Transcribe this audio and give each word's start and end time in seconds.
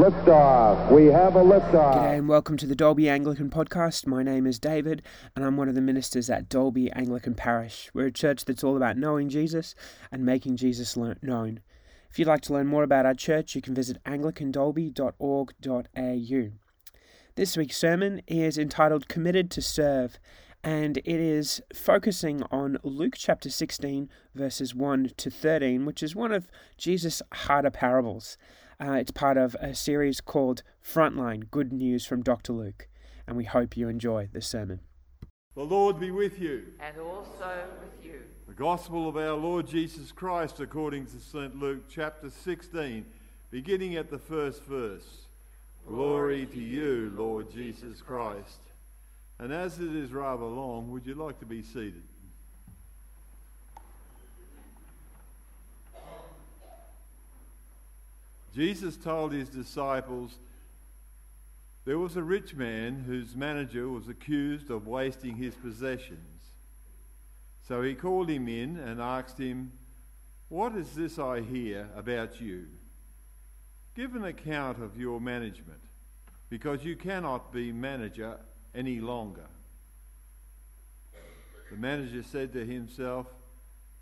Liftoff. 0.00 0.90
We 0.90 1.06
have 1.06 1.36
a 1.36 1.42
liftoff. 1.42 1.94
G'day 1.94 2.18
and 2.18 2.28
welcome 2.28 2.56
to 2.56 2.66
the 2.66 2.74
Dalby 2.74 3.08
Anglican 3.08 3.50
Podcast. 3.50 4.06
My 4.06 4.22
name 4.22 4.46
is 4.46 4.58
David 4.58 5.02
and 5.36 5.44
I'm 5.44 5.56
one 5.56 5.68
of 5.68 5.74
the 5.74 5.80
ministers 5.80 6.30
at 6.30 6.48
Dalby 6.48 6.90
Anglican 6.92 7.34
Parish. 7.34 7.90
We're 7.92 8.06
a 8.06 8.12
church 8.12 8.44
that's 8.44 8.64
all 8.64 8.76
about 8.76 8.96
knowing 8.96 9.28
Jesus 9.28 9.74
and 10.10 10.24
making 10.24 10.56
Jesus 10.56 10.96
known. 10.96 11.60
If 12.10 12.18
you'd 12.18 12.28
like 12.28 12.40
to 12.42 12.52
learn 12.52 12.66
more 12.66 12.82
about 12.82 13.06
our 13.06 13.14
church, 13.14 13.54
you 13.54 13.62
can 13.62 13.74
visit 13.74 14.02
anglicandalby.org.au. 14.04 16.50
This 17.36 17.56
week's 17.56 17.76
sermon 17.76 18.22
is 18.26 18.58
entitled 18.58 19.08
Committed 19.08 19.50
to 19.52 19.62
Serve 19.62 20.18
and 20.62 20.98
it 20.98 21.06
is 21.06 21.62
focusing 21.74 22.42
on 22.50 22.76
Luke 22.82 23.14
chapter 23.16 23.48
16, 23.48 24.10
verses 24.34 24.74
1 24.74 25.12
to 25.16 25.30
13, 25.30 25.86
which 25.86 26.02
is 26.02 26.14
one 26.14 26.32
of 26.32 26.48
Jesus' 26.76 27.22
harder 27.32 27.70
parables. 27.70 28.36
Uh, 28.82 28.92
it's 28.92 29.10
part 29.10 29.36
of 29.36 29.54
a 29.60 29.74
series 29.74 30.22
called 30.22 30.62
Frontline 30.82 31.50
Good 31.50 31.70
News 31.70 32.06
from 32.06 32.22
Dr. 32.22 32.54
Luke, 32.54 32.88
and 33.26 33.36
we 33.36 33.44
hope 33.44 33.76
you 33.76 33.90
enjoy 33.90 34.30
the 34.32 34.40
sermon. 34.40 34.80
The 35.54 35.62
Lord 35.62 36.00
be 36.00 36.10
with 36.10 36.40
you. 36.40 36.68
And 36.80 36.96
also 36.98 37.64
with 37.82 38.02
you. 38.02 38.22
The 38.48 38.54
Gospel 38.54 39.06
of 39.06 39.18
our 39.18 39.34
Lord 39.34 39.66
Jesus 39.66 40.12
Christ 40.12 40.60
according 40.60 41.04
to 41.06 41.18
St. 41.18 41.54
Luke 41.60 41.90
chapter 41.90 42.30
16, 42.30 43.04
beginning 43.50 43.96
at 43.96 44.08
the 44.08 44.18
first 44.18 44.64
verse. 44.64 45.26
Glory 45.86 46.46
to 46.46 46.58
you, 46.58 47.12
Lord 47.14 47.52
Jesus 47.52 48.00
Christ. 48.00 48.60
And 49.38 49.52
as 49.52 49.78
it 49.78 49.94
is 49.94 50.10
rather 50.10 50.46
long, 50.46 50.90
would 50.90 51.04
you 51.04 51.14
like 51.14 51.38
to 51.40 51.46
be 51.46 51.62
seated? 51.62 52.04
Jesus 58.54 58.96
told 58.96 59.32
his 59.32 59.48
disciples 59.48 60.38
there 61.84 61.98
was 61.98 62.16
a 62.16 62.22
rich 62.22 62.54
man 62.54 63.04
whose 63.06 63.34
manager 63.34 63.88
was 63.88 64.08
accused 64.08 64.70
of 64.70 64.86
wasting 64.86 65.36
his 65.36 65.54
possessions. 65.54 66.40
So 67.66 67.82
he 67.82 67.94
called 67.94 68.28
him 68.28 68.48
in 68.48 68.76
and 68.76 69.00
asked 69.00 69.38
him, 69.38 69.72
What 70.48 70.74
is 70.76 70.92
this 70.92 71.18
I 71.18 71.40
hear 71.40 71.88
about 71.96 72.40
you? 72.40 72.66
Give 73.94 74.14
an 74.14 74.24
account 74.24 74.82
of 74.82 74.98
your 74.98 75.20
management, 75.20 75.80
because 76.48 76.84
you 76.84 76.96
cannot 76.96 77.52
be 77.52 77.72
manager 77.72 78.38
any 78.74 79.00
longer. 79.00 79.46
The 81.70 81.76
manager 81.76 82.22
said 82.22 82.52
to 82.52 82.64
himself, 82.64 83.26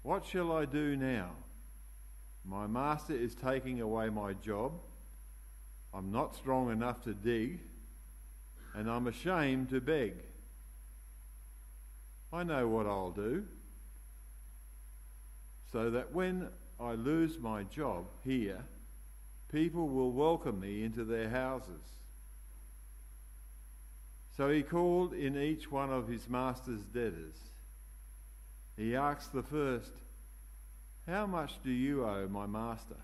What 0.02 0.24
shall 0.24 0.52
I 0.52 0.64
do 0.64 0.96
now? 0.96 1.30
My 2.44 2.66
master 2.66 3.14
is 3.14 3.34
taking 3.34 3.80
away 3.80 4.08
my 4.08 4.32
job. 4.34 4.72
I'm 5.92 6.12
not 6.12 6.36
strong 6.36 6.70
enough 6.70 7.02
to 7.04 7.14
dig, 7.14 7.60
and 8.74 8.90
I'm 8.90 9.06
ashamed 9.06 9.70
to 9.70 9.80
beg. 9.80 10.14
I 12.32 12.42
know 12.42 12.68
what 12.68 12.86
I'll 12.86 13.10
do, 13.10 13.44
so 15.72 15.90
that 15.90 16.14
when 16.14 16.48
I 16.78 16.92
lose 16.92 17.38
my 17.38 17.64
job 17.64 18.04
here, 18.24 18.64
people 19.50 19.88
will 19.88 20.12
welcome 20.12 20.60
me 20.60 20.84
into 20.84 21.04
their 21.04 21.30
houses. 21.30 21.80
So 24.36 24.50
he 24.50 24.62
called 24.62 25.14
in 25.14 25.36
each 25.36 25.70
one 25.70 25.90
of 25.90 26.06
his 26.06 26.28
master's 26.28 26.82
debtors. 26.82 27.36
He 28.76 28.94
asked 28.94 29.32
the 29.32 29.42
first, 29.42 29.90
how 31.08 31.26
much 31.26 31.54
do 31.64 31.70
you 31.70 32.04
owe 32.04 32.28
my 32.28 32.46
master? 32.46 32.96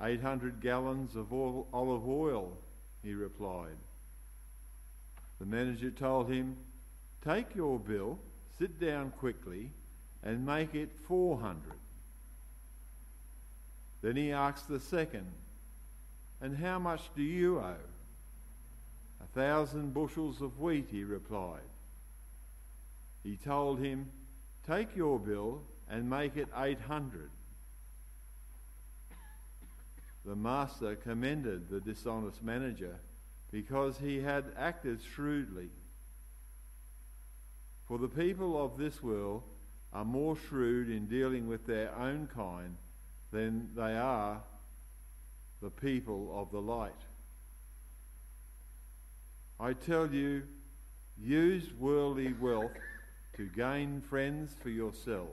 800 0.00 0.60
gallons 0.60 1.16
of 1.16 1.32
olive 1.32 2.08
oil, 2.08 2.56
he 3.02 3.12
replied. 3.14 3.76
The 5.40 5.46
manager 5.46 5.90
told 5.90 6.30
him, 6.30 6.56
Take 7.24 7.56
your 7.56 7.80
bill, 7.80 8.18
sit 8.58 8.78
down 8.78 9.10
quickly, 9.18 9.70
and 10.22 10.46
make 10.46 10.74
it 10.74 10.90
400. 11.08 11.60
Then 14.02 14.16
he 14.16 14.32
asked 14.32 14.68
the 14.68 14.80
second, 14.80 15.26
And 16.40 16.56
how 16.56 16.78
much 16.78 17.02
do 17.16 17.22
you 17.22 17.58
owe? 17.58 17.74
A 19.22 19.26
thousand 19.34 19.92
bushels 19.92 20.40
of 20.40 20.60
wheat, 20.60 20.86
he 20.90 21.02
replied. 21.02 21.60
He 23.24 23.36
told 23.36 23.80
him, 23.80 24.08
Take 24.66 24.94
your 24.94 25.18
bill 25.18 25.62
and 25.88 26.08
make 26.08 26.36
it 26.36 26.48
800. 26.56 27.30
The 30.24 30.34
master 30.34 30.96
commended 30.96 31.68
the 31.68 31.80
dishonest 31.80 32.42
manager 32.42 32.96
because 33.52 33.98
he 33.98 34.20
had 34.20 34.44
acted 34.56 35.00
shrewdly. 35.14 35.70
For 37.86 37.98
the 37.98 38.08
people 38.08 38.62
of 38.62 38.76
this 38.76 39.00
world 39.02 39.44
are 39.92 40.04
more 40.04 40.36
shrewd 40.48 40.90
in 40.90 41.06
dealing 41.06 41.46
with 41.46 41.64
their 41.66 41.94
own 41.96 42.28
kind 42.34 42.76
than 43.30 43.70
they 43.76 43.96
are 43.96 44.42
the 45.62 45.70
people 45.70 46.32
of 46.36 46.50
the 46.50 46.60
light. 46.60 46.92
I 49.60 49.72
tell 49.72 50.12
you, 50.12 50.42
use 51.16 51.72
worldly 51.78 52.34
wealth 52.34 52.72
to 53.36 53.46
gain 53.46 54.00
friends 54.00 54.54
for 54.60 54.70
yourself 54.70 55.28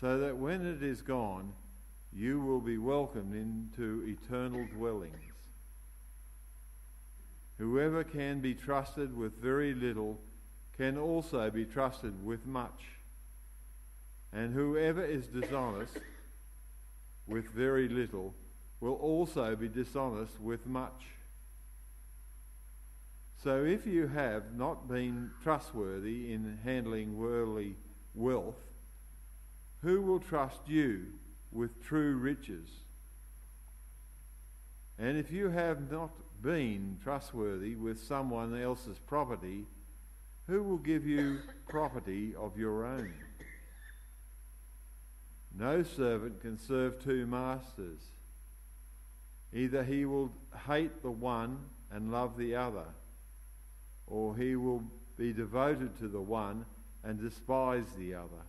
so 0.00 0.18
that 0.18 0.36
when 0.36 0.66
it 0.66 0.82
is 0.82 1.02
gone, 1.02 1.52
you 2.12 2.40
will 2.40 2.60
be 2.60 2.78
welcomed 2.78 3.34
into 3.34 4.04
eternal 4.06 4.66
dwellings. 4.74 5.12
Whoever 7.58 8.04
can 8.04 8.40
be 8.40 8.54
trusted 8.54 9.16
with 9.16 9.40
very 9.40 9.74
little 9.74 10.18
can 10.76 10.98
also 10.98 11.50
be 11.50 11.64
trusted 11.64 12.24
with 12.24 12.44
much. 12.44 12.84
And 14.32 14.52
whoever 14.52 15.02
is 15.02 15.26
dishonest 15.28 15.98
with 17.26 17.48
very 17.50 17.88
little 17.88 18.34
will 18.80 18.94
also 18.94 19.56
be 19.56 19.68
dishonest 19.68 20.38
with 20.40 20.66
much. 20.66 21.06
So 23.42 23.64
if 23.64 23.86
you 23.86 24.08
have 24.08 24.54
not 24.54 24.88
been 24.88 25.30
trustworthy 25.42 26.32
in 26.32 26.58
handling 26.64 27.16
worldly 27.16 27.76
wealth, 28.14 28.56
who 29.86 30.02
will 30.02 30.18
trust 30.18 30.58
you 30.66 31.06
with 31.52 31.80
true 31.80 32.16
riches? 32.16 32.68
And 34.98 35.16
if 35.16 35.30
you 35.30 35.48
have 35.48 35.92
not 35.92 36.10
been 36.42 36.98
trustworthy 37.04 37.76
with 37.76 38.02
someone 38.02 38.60
else's 38.60 38.98
property, 38.98 39.64
who 40.48 40.64
will 40.64 40.78
give 40.78 41.06
you 41.06 41.38
property 41.68 42.34
of 42.34 42.58
your 42.58 42.84
own? 42.84 43.12
No 45.56 45.84
servant 45.84 46.40
can 46.40 46.58
serve 46.58 47.00
two 47.04 47.24
masters. 47.28 48.00
Either 49.52 49.84
he 49.84 50.04
will 50.04 50.32
hate 50.66 51.00
the 51.00 51.12
one 51.12 51.60
and 51.92 52.10
love 52.10 52.36
the 52.36 52.56
other, 52.56 52.86
or 54.08 54.36
he 54.36 54.56
will 54.56 54.82
be 55.16 55.32
devoted 55.32 55.96
to 56.00 56.08
the 56.08 56.20
one 56.20 56.66
and 57.04 57.20
despise 57.20 57.86
the 57.96 58.14
other. 58.14 58.42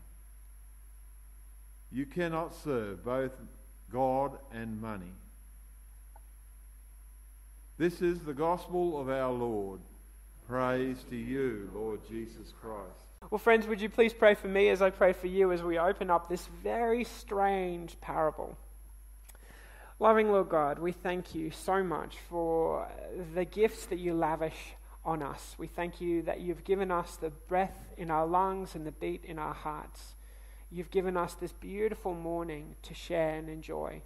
You 1.92 2.06
cannot 2.06 2.54
serve 2.54 3.04
both 3.06 3.32
God 3.92 4.38
and 4.54 4.82
money. 4.82 5.14
This 7.78 8.02
is 8.02 8.20
the 8.20 8.34
gospel 8.34 9.00
of 9.00 9.10
our 9.10 9.32
Lord. 9.32 9.80
Praise 10.48 10.98
to 11.10 11.16
you, 11.16 11.70
Lord 11.74 12.00
Jesus 12.10 12.54
Christ. 12.62 13.08
Well, 13.30 13.40
friends, 13.40 13.68
would 13.68 13.82
you 13.82 13.90
please 13.90 14.14
pray 14.14 14.34
for 14.34 14.48
me 14.48 14.70
as 14.70 14.82
I 14.82 14.90
pray 14.90 15.14
for 15.14 15.28
you 15.28 15.52
as 15.52 15.62
we 15.62 15.78
open 15.78 16.10
up 16.10 16.30
this 16.30 16.48
very 16.64 17.04
strange 17.04 18.00
parable? 18.02 18.58
Loving 20.00 20.32
Lord 20.32 20.50
God, 20.50 20.80
we 20.80 20.92
thank 20.92 21.34
you 21.34 21.52
so 21.52 21.84
much 21.84 22.18
for 22.30 22.88
the 23.34 23.46
gifts 23.46 23.86
that 23.88 24.00
you 24.00 24.14
lavish 24.14 24.76
on 25.04 25.24
us. 25.24 25.56
We 25.58 25.68
thank 25.68 26.00
you 26.00 26.22
that 26.24 26.40
you've 26.42 26.64
given 26.64 26.92
us 26.92 27.16
the 27.16 27.30
breath 27.30 27.94
in 27.98 28.12
our 28.12 28.28
lungs 28.28 28.76
and 28.76 28.86
the 28.86 28.92
beat 28.92 29.26
in 29.26 29.40
our 29.40 29.54
hearts. 29.54 30.16
You've 30.70 30.92
given 30.92 31.16
us 31.16 31.34
this 31.34 31.54
beautiful 31.54 32.14
morning 32.14 32.76
to 32.84 32.94
share 32.94 33.36
and 33.36 33.50
enjoy. 33.50 34.02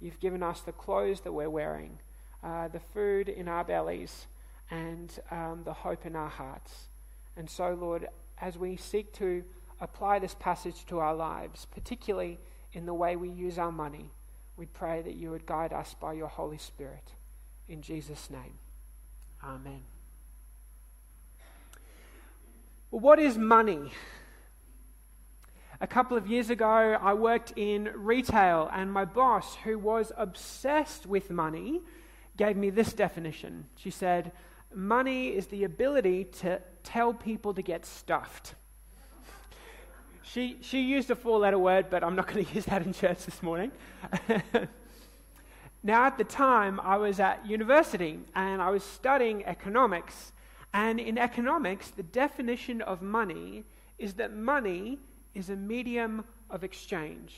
You've 0.00 0.20
given 0.20 0.42
us 0.42 0.60
the 0.60 0.72
clothes 0.72 1.22
that 1.22 1.32
we're 1.32 1.50
wearing, 1.50 1.98
uh, 2.44 2.68
the 2.68 2.80
food 2.80 3.28
in 3.28 3.48
our 3.48 3.64
bellies, 3.64 4.26
and 4.70 5.10
um, 5.30 5.62
the 5.64 5.72
hope 5.72 6.06
in 6.06 6.14
our 6.14 6.28
hearts. 6.28 6.88
And 7.36 7.50
so, 7.50 7.76
Lord, 7.78 8.08
as 8.40 8.56
we 8.56 8.76
seek 8.76 9.12
to 9.14 9.42
apply 9.80 10.20
this 10.20 10.34
passage 10.38 10.86
to 10.86 11.00
our 11.00 11.14
lives, 11.14 11.66
particularly 11.74 12.38
in 12.72 12.86
the 12.86 12.94
way 12.94 13.16
we 13.16 13.28
use 13.28 13.58
our 13.58 13.72
money, 13.72 14.10
we 14.56 14.66
pray 14.66 15.02
that 15.02 15.16
you 15.16 15.30
would 15.30 15.44
guide 15.44 15.72
us 15.72 15.94
by 16.00 16.12
your 16.12 16.28
Holy 16.28 16.58
Spirit. 16.58 17.12
In 17.68 17.82
Jesus' 17.82 18.30
name, 18.30 18.58
Amen. 19.42 19.82
Well, 22.90 23.00
what 23.00 23.18
is 23.18 23.36
money? 23.36 23.92
A 25.80 25.86
couple 25.86 26.16
of 26.16 26.26
years 26.26 26.48
ago, 26.48 26.64
I 27.00 27.12
worked 27.12 27.52
in 27.56 27.90
retail, 27.94 28.70
and 28.72 28.90
my 28.90 29.04
boss, 29.04 29.56
who 29.56 29.78
was 29.78 30.10
obsessed 30.16 31.04
with 31.04 31.30
money, 31.30 31.82
gave 32.38 32.56
me 32.56 32.70
this 32.70 32.94
definition. 32.94 33.66
She 33.76 33.90
said, 33.90 34.32
Money 34.74 35.28
is 35.28 35.46
the 35.46 35.64
ability 35.64 36.24
to 36.24 36.60
tell 36.82 37.12
people 37.12 37.52
to 37.54 37.62
get 37.62 37.84
stuffed. 37.84 38.54
She, 40.22 40.56
she 40.60 40.80
used 40.80 41.10
a 41.10 41.14
four 41.14 41.38
letter 41.38 41.58
word, 41.58 41.86
but 41.90 42.02
I'm 42.02 42.16
not 42.16 42.26
going 42.26 42.44
to 42.46 42.54
use 42.54 42.64
that 42.66 42.84
in 42.84 42.92
church 42.92 43.24
this 43.24 43.42
morning. 43.42 43.70
now, 45.82 46.06
at 46.06 46.16
the 46.16 46.24
time, 46.24 46.80
I 46.80 46.96
was 46.96 47.20
at 47.20 47.46
university 47.46 48.18
and 48.34 48.62
I 48.62 48.70
was 48.70 48.82
studying 48.82 49.44
economics. 49.44 50.32
And 50.72 50.98
in 50.98 51.16
economics, 51.16 51.90
the 51.90 52.02
definition 52.02 52.82
of 52.82 53.02
money 53.02 53.64
is 53.98 54.14
that 54.14 54.34
money 54.34 54.98
is 55.36 55.50
a 55.50 55.56
medium 55.56 56.24
of 56.48 56.64
exchange. 56.64 57.36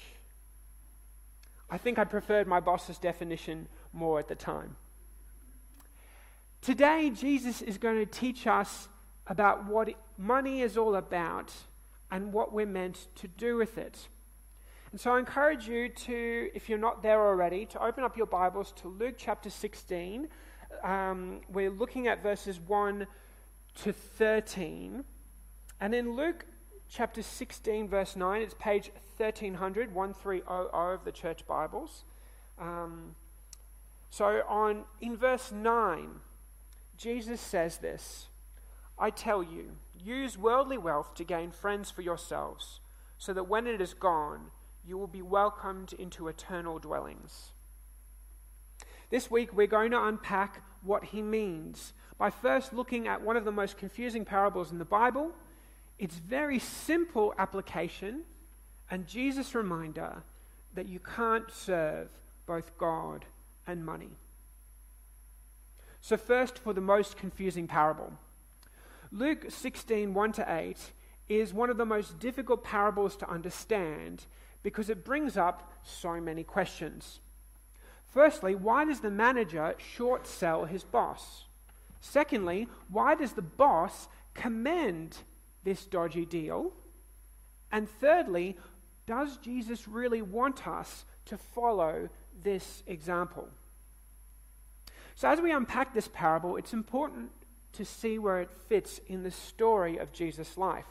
I 1.68 1.78
think 1.78 1.98
I 1.98 2.04
preferred 2.04 2.46
my 2.46 2.60
boss's 2.60 2.96
definition 2.96 3.66
more 3.92 4.20
at 4.20 4.28
the 4.28 4.36
time. 4.36 4.76
Today, 6.62 7.10
Jesus 7.10 7.60
is 7.60 7.76
going 7.76 7.96
to 7.96 8.06
teach 8.06 8.46
us 8.46 8.88
about 9.26 9.66
what 9.66 9.90
money 10.16 10.62
is 10.62 10.76
all 10.76 10.94
about 10.94 11.52
and 12.10 12.32
what 12.32 12.52
we're 12.52 12.66
meant 12.66 13.06
to 13.16 13.28
do 13.28 13.56
with 13.56 13.76
it. 13.76 14.08
And 14.92 15.00
so 15.00 15.12
I 15.12 15.18
encourage 15.18 15.68
you 15.68 15.88
to, 15.88 16.50
if 16.54 16.68
you're 16.68 16.78
not 16.78 17.02
there 17.02 17.20
already, 17.20 17.66
to 17.66 17.84
open 17.84 18.04
up 18.04 18.16
your 18.16 18.26
Bibles 18.26 18.72
to 18.80 18.88
Luke 18.88 19.16
chapter 19.18 19.50
16. 19.50 20.28
Um, 20.82 21.40
we're 21.52 21.70
looking 21.70 22.06
at 22.06 22.22
verses 22.22 22.58
1 22.60 23.06
to 23.82 23.92
13. 23.92 25.04
And 25.80 25.94
in 25.94 26.16
Luke 26.16 26.46
chapter 26.90 27.22
16, 27.22 27.88
verse 27.88 28.16
9, 28.16 28.42
it's 28.42 28.54
page 28.54 28.90
1300, 29.16 29.94
1300 29.94 30.94
of 30.94 31.04
the 31.04 31.12
church 31.12 31.46
Bibles. 31.46 32.04
Um, 32.58 33.14
so 34.10 34.42
on 34.48 34.84
in 35.00 35.16
verse 35.16 35.52
9, 35.52 36.20
Jesus 36.96 37.40
says 37.40 37.78
this 37.78 38.28
I 38.98 39.10
tell 39.10 39.42
you, 39.42 39.76
use 40.02 40.38
worldly 40.38 40.78
wealth 40.78 41.14
to 41.16 41.24
gain 41.24 41.50
friends 41.50 41.90
for 41.90 42.02
yourselves, 42.02 42.80
so 43.18 43.32
that 43.32 43.48
when 43.48 43.66
it 43.66 43.80
is 43.80 43.94
gone, 43.94 44.50
you 44.84 44.96
will 44.96 45.06
be 45.06 45.22
welcomed 45.22 45.92
into 45.92 46.28
eternal 46.28 46.78
dwellings. 46.78 47.52
This 49.10 49.30
week, 49.30 49.54
we're 49.54 49.66
going 49.66 49.90
to 49.92 50.02
unpack 50.02 50.62
what 50.82 51.04
he 51.04 51.22
means 51.22 51.92
by 52.18 52.30
first 52.30 52.72
looking 52.72 53.06
at 53.06 53.22
one 53.22 53.36
of 53.36 53.44
the 53.44 53.52
most 53.52 53.78
confusing 53.78 54.24
parables 54.24 54.72
in 54.72 54.78
the 54.78 54.84
Bible, 54.84 55.32
its 55.98 56.16
very 56.16 56.58
simple 56.58 57.34
application, 57.38 58.22
and 58.90 59.06
Jesus' 59.06 59.54
reminder 59.54 60.22
that 60.74 60.88
you 60.88 61.00
can't 61.00 61.50
serve 61.50 62.08
both 62.46 62.76
God 62.78 63.24
and 63.66 63.84
money. 63.84 64.10
So, 66.00 66.16
first, 66.16 66.58
for 66.58 66.72
the 66.72 66.80
most 66.80 67.16
confusing 67.16 67.66
parable. 67.66 68.12
Luke 69.10 69.46
16, 69.48 70.14
1 70.14 70.32
to 70.32 70.46
8, 70.48 70.76
is 71.28 71.52
one 71.52 71.70
of 71.70 71.76
the 71.76 71.84
most 71.84 72.18
difficult 72.18 72.64
parables 72.64 73.16
to 73.16 73.30
understand 73.30 74.24
because 74.62 74.88
it 74.88 75.04
brings 75.04 75.36
up 75.36 75.72
so 75.84 76.20
many 76.20 76.42
questions. 76.42 77.20
Firstly, 78.12 78.54
why 78.54 78.84
does 78.84 79.00
the 79.00 79.10
manager 79.10 79.74
short 79.78 80.26
sell 80.26 80.64
his 80.64 80.84
boss? 80.84 81.44
Secondly, 82.00 82.68
why 82.88 83.14
does 83.14 83.32
the 83.32 83.42
boss 83.42 84.08
commend 84.34 85.18
this 85.68 85.84
dodgy 85.84 86.24
deal? 86.24 86.72
And 87.70 87.88
thirdly, 88.00 88.56
does 89.06 89.36
Jesus 89.36 89.86
really 89.86 90.22
want 90.22 90.66
us 90.66 91.04
to 91.26 91.36
follow 91.36 92.08
this 92.42 92.82
example? 92.86 93.48
So, 95.14 95.28
as 95.28 95.40
we 95.40 95.52
unpack 95.52 95.92
this 95.92 96.08
parable, 96.08 96.56
it's 96.56 96.72
important 96.72 97.30
to 97.74 97.84
see 97.84 98.18
where 98.18 98.40
it 98.40 98.50
fits 98.50 98.98
in 99.08 99.24
the 99.24 99.30
story 99.30 99.98
of 99.98 100.12
Jesus' 100.12 100.56
life. 100.56 100.86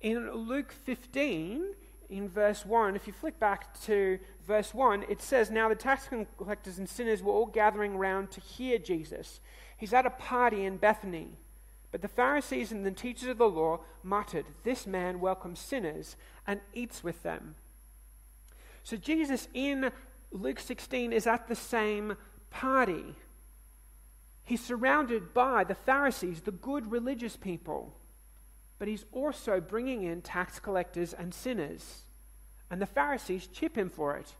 In 0.00 0.32
Luke 0.32 0.72
15, 0.72 1.74
in 2.08 2.28
verse 2.28 2.66
1, 2.66 2.96
if 2.96 3.06
you 3.06 3.12
flick 3.12 3.38
back 3.38 3.80
to 3.82 4.18
verse 4.46 4.74
1, 4.74 5.04
it 5.08 5.22
says, 5.22 5.50
Now 5.50 5.68
the 5.68 5.76
tax 5.76 6.08
collectors 6.36 6.78
and 6.78 6.88
sinners 6.88 7.22
were 7.22 7.32
all 7.32 7.46
gathering 7.46 7.96
round 7.98 8.32
to 8.32 8.40
hear 8.40 8.78
Jesus. 8.78 9.40
He's 9.76 9.92
at 9.92 10.06
a 10.06 10.10
party 10.10 10.64
in 10.64 10.78
Bethany. 10.78 11.36
But 11.90 12.02
the 12.02 12.08
Pharisees 12.08 12.70
and 12.70 12.84
the 12.84 12.90
teachers 12.90 13.28
of 13.28 13.38
the 13.38 13.48
law 13.48 13.80
muttered, 14.02 14.46
This 14.62 14.86
man 14.86 15.20
welcomes 15.20 15.58
sinners 15.58 16.16
and 16.46 16.60
eats 16.74 17.02
with 17.02 17.22
them. 17.22 17.54
So 18.82 18.96
Jesus 18.96 19.48
in 19.54 19.90
Luke 20.30 20.60
16 20.60 21.12
is 21.12 21.26
at 21.26 21.48
the 21.48 21.54
same 21.54 22.16
party. 22.50 23.14
He's 24.44 24.64
surrounded 24.64 25.34
by 25.34 25.64
the 25.64 25.74
Pharisees, 25.74 26.42
the 26.42 26.52
good 26.52 26.90
religious 26.90 27.36
people, 27.36 27.94
but 28.78 28.88
he's 28.88 29.04
also 29.12 29.60
bringing 29.60 30.02
in 30.02 30.22
tax 30.22 30.58
collectors 30.58 31.12
and 31.12 31.34
sinners. 31.34 32.02
And 32.70 32.80
the 32.80 32.86
Pharisees 32.86 33.46
chip 33.46 33.76
him 33.76 33.88
for 33.88 34.16
it. 34.16 34.34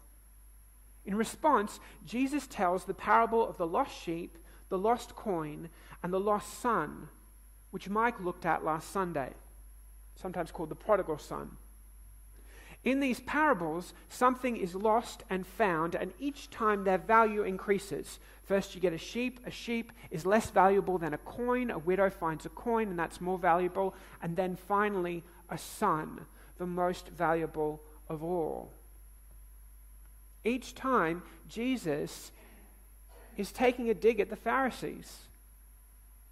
In 1.05 1.15
response, 1.15 1.81
Jesus 2.05 2.47
tells 2.47 2.85
the 2.85 2.95
parable 2.95 3.47
of 3.47 3.57
the 3.57 3.67
lost 3.67 3.99
sheep, 4.03 4.37
the 4.69 4.79
lost 4.79 5.17
coin, 5.17 5.71
and 6.03 6.13
the 6.13 6.21
lost 6.21 6.61
son, 6.61 7.09
which 7.71 7.89
Mike 7.89 8.21
looked 8.21 8.47
at 8.47 8.65
last 8.65 8.91
Sunday, 8.91 9.31
sometimes 10.17 10.51
called 10.51 10.69
the 10.69 10.75
prodigal 10.75 11.19
son. 11.19 11.57
In 12.85 13.01
these 13.01 13.21
parables, 13.21 13.93
something 14.09 14.57
is 14.57 14.75
lost 14.75 15.25
and 15.29 15.47
found, 15.47 15.95
and 15.95 16.13
each 16.21 16.49
time 16.49 16.85
their 16.85 16.99
value 16.99 17.43
increases. 17.43 18.21
First, 18.45 18.75
you 18.75 18.81
get 18.81 18.93
a 18.93 18.99
sheep. 18.99 19.41
A 19.45 19.51
sheep 19.51 19.93
is 20.11 20.25
less 20.25 20.51
valuable 20.51 20.97
than 20.97 21.13
a 21.13 21.19
coin. 21.19 21.71
A 21.71 21.79
widow 21.79 22.09
finds 22.09 22.47
a 22.47 22.51
coin, 22.51 22.89
and 22.89 22.99
that's 22.99 23.21
more 23.21 23.37
valuable. 23.37 23.95
And 24.23 24.37
then 24.37 24.57
finally, 24.57 25.25
a 25.51 25.59
son, 25.59 26.27
the 26.57 26.67
most 26.67 27.09
valuable 27.09 27.83
of 28.09 28.23
all. 28.23 28.73
Each 30.45 30.75
time, 30.75 31.23
Jesus 31.49 32.31
is 33.37 33.53
taking 33.53 33.91
a 33.91 33.95
dig 33.95 34.21
at 34.21 34.31
the 34.31 34.37
Pharisees. 34.37 35.19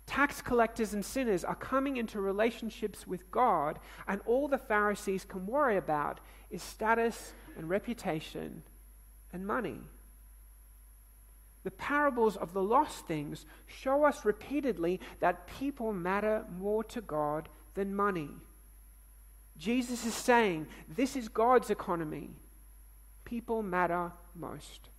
Tax 0.07 0.41
collectors 0.41 0.95
and 0.95 1.05
sinners 1.05 1.45
are 1.45 1.57
coming 1.57 1.97
into 1.97 2.21
relationships 2.21 3.07
with 3.07 3.31
God, 3.31 3.79
and 4.07 4.21
all 4.25 4.47
the 4.47 4.59
Pharisees 4.59 5.25
can 5.25 5.47
worry 5.47 5.77
about 5.77 6.21
is 6.51 6.63
status 6.63 7.33
and 7.57 7.69
reputation 7.69 8.63
and 9.33 9.47
money. 9.47 9.81
The 11.65 11.73
parables 11.73 12.37
of 12.37 12.53
the 12.53 12.63
lost 12.63 13.09
things 13.09 13.45
show 13.67 14.05
us 14.05 14.25
repeatedly 14.25 15.01
that 15.19 15.49
people 15.59 15.93
matter 15.93 16.45
more 16.57 16.85
to 16.85 17.01
God 17.01 17.49
than 17.75 17.93
money. 17.93 18.31
Jesus 19.59 20.07
is 20.07 20.15
saying 20.15 20.69
this 20.89 21.17
is 21.17 21.29
God's 21.29 21.71
economy. 21.71 22.31
People 23.25 23.65
matter 23.65 24.13
most. 24.35 24.91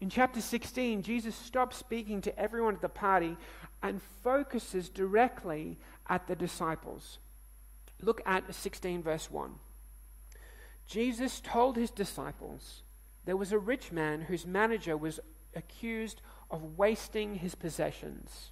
In 0.00 0.08
chapter 0.08 0.40
16, 0.40 1.02
Jesus 1.02 1.34
stops 1.36 1.76
speaking 1.76 2.22
to 2.22 2.38
everyone 2.38 2.74
at 2.74 2.80
the 2.80 2.88
party 2.88 3.36
and 3.82 4.00
focuses 4.22 4.88
directly 4.88 5.78
at 6.08 6.26
the 6.26 6.34
disciples. 6.34 7.18
Look 8.00 8.22
at 8.24 8.54
16, 8.54 9.02
verse 9.02 9.30
1. 9.30 9.54
Jesus 10.86 11.40
told 11.40 11.76
his 11.76 11.90
disciples 11.90 12.82
there 13.26 13.36
was 13.36 13.52
a 13.52 13.58
rich 13.58 13.92
man 13.92 14.22
whose 14.22 14.46
manager 14.46 14.96
was 14.96 15.20
accused 15.54 16.22
of 16.50 16.78
wasting 16.78 17.36
his 17.36 17.54
possessions. 17.54 18.50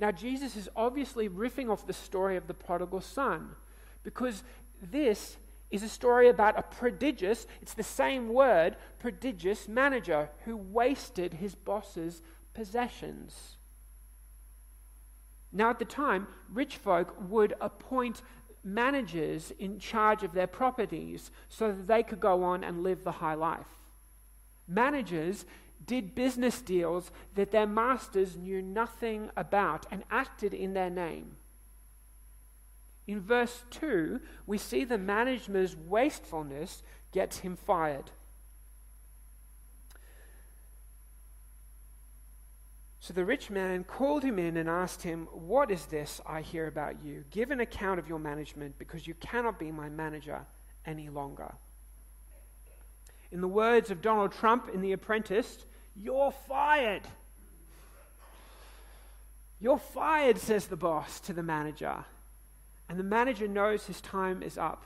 Now, 0.00 0.10
Jesus 0.10 0.56
is 0.56 0.68
obviously 0.76 1.28
riffing 1.28 1.70
off 1.70 1.86
the 1.86 1.92
story 1.92 2.36
of 2.36 2.46
the 2.46 2.54
prodigal 2.54 3.00
son 3.00 3.50
because 4.02 4.42
this 4.82 5.36
is 5.70 5.82
a 5.82 5.88
story 5.88 6.28
about 6.28 6.58
a 6.58 6.62
prodigious, 6.62 7.46
it's 7.60 7.74
the 7.74 7.82
same 7.82 8.28
word, 8.28 8.76
prodigious 8.98 9.68
manager 9.68 10.30
who 10.44 10.56
wasted 10.56 11.34
his 11.34 11.54
boss's 11.54 12.22
possessions. 12.54 13.56
Now, 15.52 15.70
at 15.70 15.78
the 15.78 15.84
time, 15.84 16.26
rich 16.52 16.76
folk 16.76 17.14
would 17.28 17.54
appoint 17.60 18.22
managers 18.64 19.52
in 19.58 19.78
charge 19.78 20.22
of 20.22 20.32
their 20.32 20.46
properties 20.46 21.30
so 21.48 21.68
that 21.68 21.86
they 21.86 22.02
could 22.02 22.20
go 22.20 22.42
on 22.42 22.64
and 22.64 22.82
live 22.82 23.04
the 23.04 23.12
high 23.12 23.34
life. 23.34 23.66
Managers 24.66 25.46
did 25.86 26.14
business 26.14 26.60
deals 26.60 27.10
that 27.34 27.50
their 27.50 27.66
masters 27.66 28.36
knew 28.36 28.60
nothing 28.60 29.30
about 29.36 29.86
and 29.90 30.04
acted 30.10 30.52
in 30.52 30.74
their 30.74 30.90
name. 30.90 31.36
In 33.08 33.22
verse 33.22 33.64
2, 33.70 34.20
we 34.46 34.58
see 34.58 34.84
the 34.84 34.98
manager's 34.98 35.74
wastefulness 35.74 36.82
gets 37.10 37.38
him 37.38 37.56
fired. 37.56 38.10
So 43.00 43.14
the 43.14 43.24
rich 43.24 43.48
man 43.48 43.84
called 43.84 44.22
him 44.22 44.38
in 44.38 44.58
and 44.58 44.68
asked 44.68 45.02
him, 45.02 45.26
What 45.32 45.70
is 45.70 45.86
this 45.86 46.20
I 46.26 46.42
hear 46.42 46.66
about 46.66 47.02
you? 47.02 47.24
Give 47.30 47.50
an 47.50 47.60
account 47.60 47.98
of 47.98 48.10
your 48.10 48.18
management, 48.18 48.78
because 48.78 49.06
you 49.06 49.14
cannot 49.14 49.58
be 49.58 49.72
my 49.72 49.88
manager 49.88 50.44
any 50.84 51.08
longer. 51.08 51.54
In 53.32 53.40
the 53.40 53.48
words 53.48 53.90
of 53.90 54.02
Donald 54.02 54.32
Trump 54.32 54.68
in 54.68 54.82
The 54.82 54.92
Apprentice, 54.92 55.64
you're 55.96 56.32
fired. 56.46 57.08
You're 59.60 59.78
fired, 59.78 60.36
says 60.36 60.66
the 60.66 60.76
boss 60.76 61.20
to 61.20 61.32
the 61.32 61.42
manager. 61.42 62.04
And 62.88 62.98
the 62.98 63.04
manager 63.04 63.46
knows 63.46 63.86
his 63.86 64.00
time 64.00 64.42
is 64.42 64.56
up. 64.56 64.84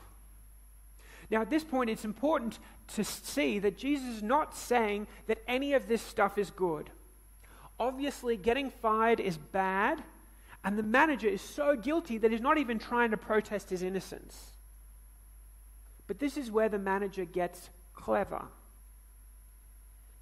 Now, 1.31 1.41
at 1.41 1.51
this 1.51 1.65
point, 1.65 1.89
it's 1.89 2.05
important 2.05 2.59
to 2.95 3.05
see 3.05 3.59
that 3.61 3.79
Jesus 3.79 4.17
is 4.17 4.23
not 4.23 4.55
saying 4.55 5.07
that 5.29 5.43
any 5.47 5.73
of 5.73 5.89
this 5.89 6.03
stuff 6.03 6.37
is 6.37 6.51
good. 6.51 6.91
Obviously, 7.81 8.37
getting 8.37 8.71
fired 8.71 9.19
is 9.19 9.39
bad, 9.39 10.03
and 10.63 10.79
the 10.79 10.83
manager 10.83 11.29
is 11.29 11.41
so 11.41 11.75
guilty 11.75 12.19
that 12.19 12.31
he's 12.31 12.41
not 12.41 12.59
even 12.59 12.79
trying 12.79 13.13
to 13.13 13.17
protest 13.17 13.71
his 13.71 13.83
innocence. 13.83 14.51
But 16.07 16.19
this 16.19 16.37
is 16.37 16.51
where 16.51 16.69
the 16.69 16.79
manager 16.79 17.25
gets 17.25 17.71
clever. 17.95 18.45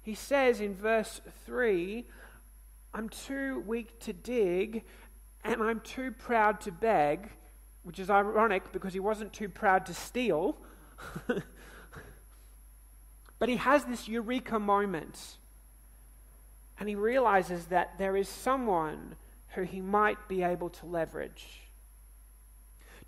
He 0.01 0.15
says 0.15 0.61
in 0.61 0.73
verse 0.73 1.19
3 1.45 2.05
I'm 2.93 3.09
too 3.09 3.63
weak 3.67 3.99
to 4.01 4.13
dig, 4.13 4.83
and 5.43 5.61
I'm 5.61 5.79
too 5.79 6.11
proud 6.11 6.61
to 6.61 6.71
beg, 6.71 7.29
which 7.83 7.99
is 7.99 8.09
ironic 8.09 8.71
because 8.71 8.93
he 8.93 8.99
wasn't 8.99 9.33
too 9.33 9.49
proud 9.49 9.85
to 9.85 9.93
steal. 9.93 10.57
but 13.39 13.49
he 13.49 13.55
has 13.55 13.85
this 13.85 14.07
eureka 14.07 14.59
moment, 14.59 15.37
and 16.79 16.87
he 16.87 16.95
realizes 16.95 17.65
that 17.65 17.97
there 17.97 18.15
is 18.15 18.29
someone 18.29 19.15
who 19.55 19.63
he 19.63 19.81
might 19.81 20.27
be 20.27 20.43
able 20.43 20.69
to 20.69 20.85
leverage. 20.85 21.61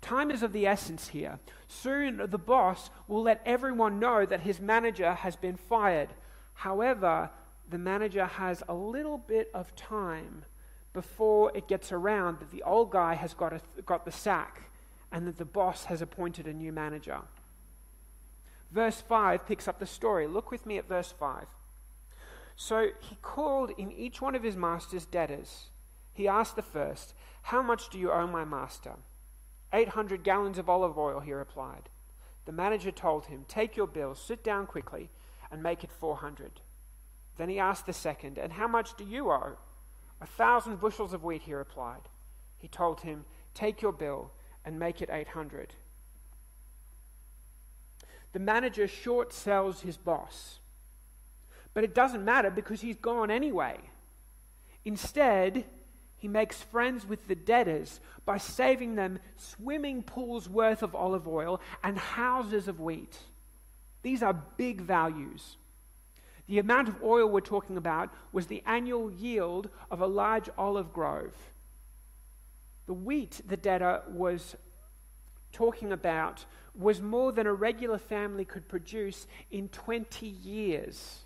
Time 0.00 0.30
is 0.30 0.42
of 0.42 0.52
the 0.52 0.66
essence 0.66 1.08
here. 1.08 1.38
Soon 1.66 2.20
the 2.28 2.38
boss 2.38 2.90
will 3.08 3.22
let 3.22 3.40
everyone 3.46 3.98
know 3.98 4.26
that 4.26 4.40
his 4.40 4.60
manager 4.60 5.14
has 5.14 5.34
been 5.34 5.56
fired. 5.56 6.10
However, 6.52 7.30
the 7.70 7.78
manager 7.78 8.26
has 8.26 8.62
a 8.68 8.74
little 8.74 9.16
bit 9.16 9.50
of 9.54 9.74
time 9.76 10.44
before 10.94 11.52
it 11.54 11.68
gets 11.68 11.92
around 11.92 12.38
that 12.38 12.50
the 12.50 12.62
old 12.62 12.90
guy 12.90 13.14
has 13.14 13.34
got, 13.34 13.52
a, 13.52 13.60
got 13.84 14.06
the 14.06 14.12
sack 14.12 14.70
and 15.12 15.26
that 15.26 15.36
the 15.36 15.44
boss 15.44 15.84
has 15.84 16.00
appointed 16.00 16.46
a 16.46 16.52
new 16.52 16.72
manager. 16.72 17.18
Verse 18.70 19.00
5 19.00 19.46
picks 19.46 19.68
up 19.68 19.78
the 19.78 19.86
story. 19.86 20.26
Look 20.26 20.50
with 20.50 20.64
me 20.64 20.78
at 20.78 20.88
verse 20.88 21.12
5. 21.12 21.46
So 22.56 22.88
he 23.00 23.18
called 23.20 23.72
in 23.76 23.92
each 23.92 24.22
one 24.22 24.34
of 24.34 24.42
his 24.42 24.56
master's 24.56 25.04
debtors. 25.04 25.66
He 26.12 26.26
asked 26.28 26.56
the 26.56 26.62
first, 26.62 27.14
How 27.42 27.60
much 27.62 27.90
do 27.90 27.98
you 27.98 28.10
owe 28.10 28.26
my 28.26 28.44
master? 28.44 28.92
800 29.72 30.22
gallons 30.22 30.58
of 30.58 30.68
olive 30.68 30.96
oil, 30.96 31.20
he 31.20 31.32
replied. 31.32 31.88
The 32.46 32.52
manager 32.52 32.92
told 32.92 33.26
him, 33.26 33.44
Take 33.48 33.76
your 33.76 33.88
bill, 33.88 34.14
sit 34.14 34.44
down 34.44 34.66
quickly, 34.66 35.10
and 35.50 35.62
make 35.62 35.82
it 35.82 35.90
400. 35.90 36.60
Then 37.36 37.48
he 37.48 37.58
asked 37.58 37.86
the 37.86 37.92
second, 37.92 38.38
And 38.38 38.52
how 38.52 38.68
much 38.68 38.96
do 38.96 39.04
you 39.04 39.30
owe? 39.30 39.56
A 40.20 40.26
thousand 40.26 40.80
bushels 40.80 41.12
of 41.12 41.24
wheat, 41.24 41.42
he 41.42 41.54
replied. 41.54 42.08
He 42.58 42.68
told 42.68 43.00
him, 43.00 43.24
Take 43.52 43.82
your 43.82 43.92
bill 43.92 44.30
and 44.64 44.78
make 44.78 45.02
it 45.02 45.10
800. 45.10 45.74
The 48.32 48.38
manager 48.38 48.88
short 48.88 49.32
sells 49.32 49.82
his 49.82 49.96
boss. 49.96 50.58
But 51.72 51.84
it 51.84 51.94
doesn't 51.94 52.24
matter 52.24 52.50
because 52.50 52.80
he's 52.80 52.96
gone 52.96 53.30
anyway. 53.30 53.78
Instead, 54.84 55.64
he 56.16 56.28
makes 56.28 56.62
friends 56.62 57.06
with 57.06 57.28
the 57.28 57.34
debtors 57.34 58.00
by 58.24 58.38
saving 58.38 58.94
them 58.94 59.18
swimming 59.36 60.02
pools 60.02 60.48
worth 60.48 60.82
of 60.82 60.94
olive 60.94 61.28
oil 61.28 61.60
and 61.82 61.98
houses 61.98 62.66
of 62.66 62.80
wheat. 62.80 63.18
These 64.02 64.22
are 64.22 64.32
big 64.56 64.80
values. 64.80 65.56
The 66.46 66.58
amount 66.58 66.88
of 66.88 67.02
oil 67.02 67.28
we're 67.28 67.40
talking 67.40 67.76
about 67.76 68.10
was 68.32 68.46
the 68.46 68.62
annual 68.66 69.10
yield 69.10 69.70
of 69.90 70.00
a 70.00 70.06
large 70.06 70.50
olive 70.58 70.92
grove. 70.92 71.34
The 72.86 72.94
wheat 72.94 73.40
the 73.46 73.56
debtor 73.56 74.02
was 74.08 74.56
talking 75.52 75.92
about 75.92 76.44
was 76.74 77.00
more 77.00 77.32
than 77.32 77.46
a 77.46 77.54
regular 77.54 77.98
family 77.98 78.44
could 78.44 78.68
produce 78.68 79.26
in 79.50 79.68
20 79.68 80.26
years. 80.26 81.20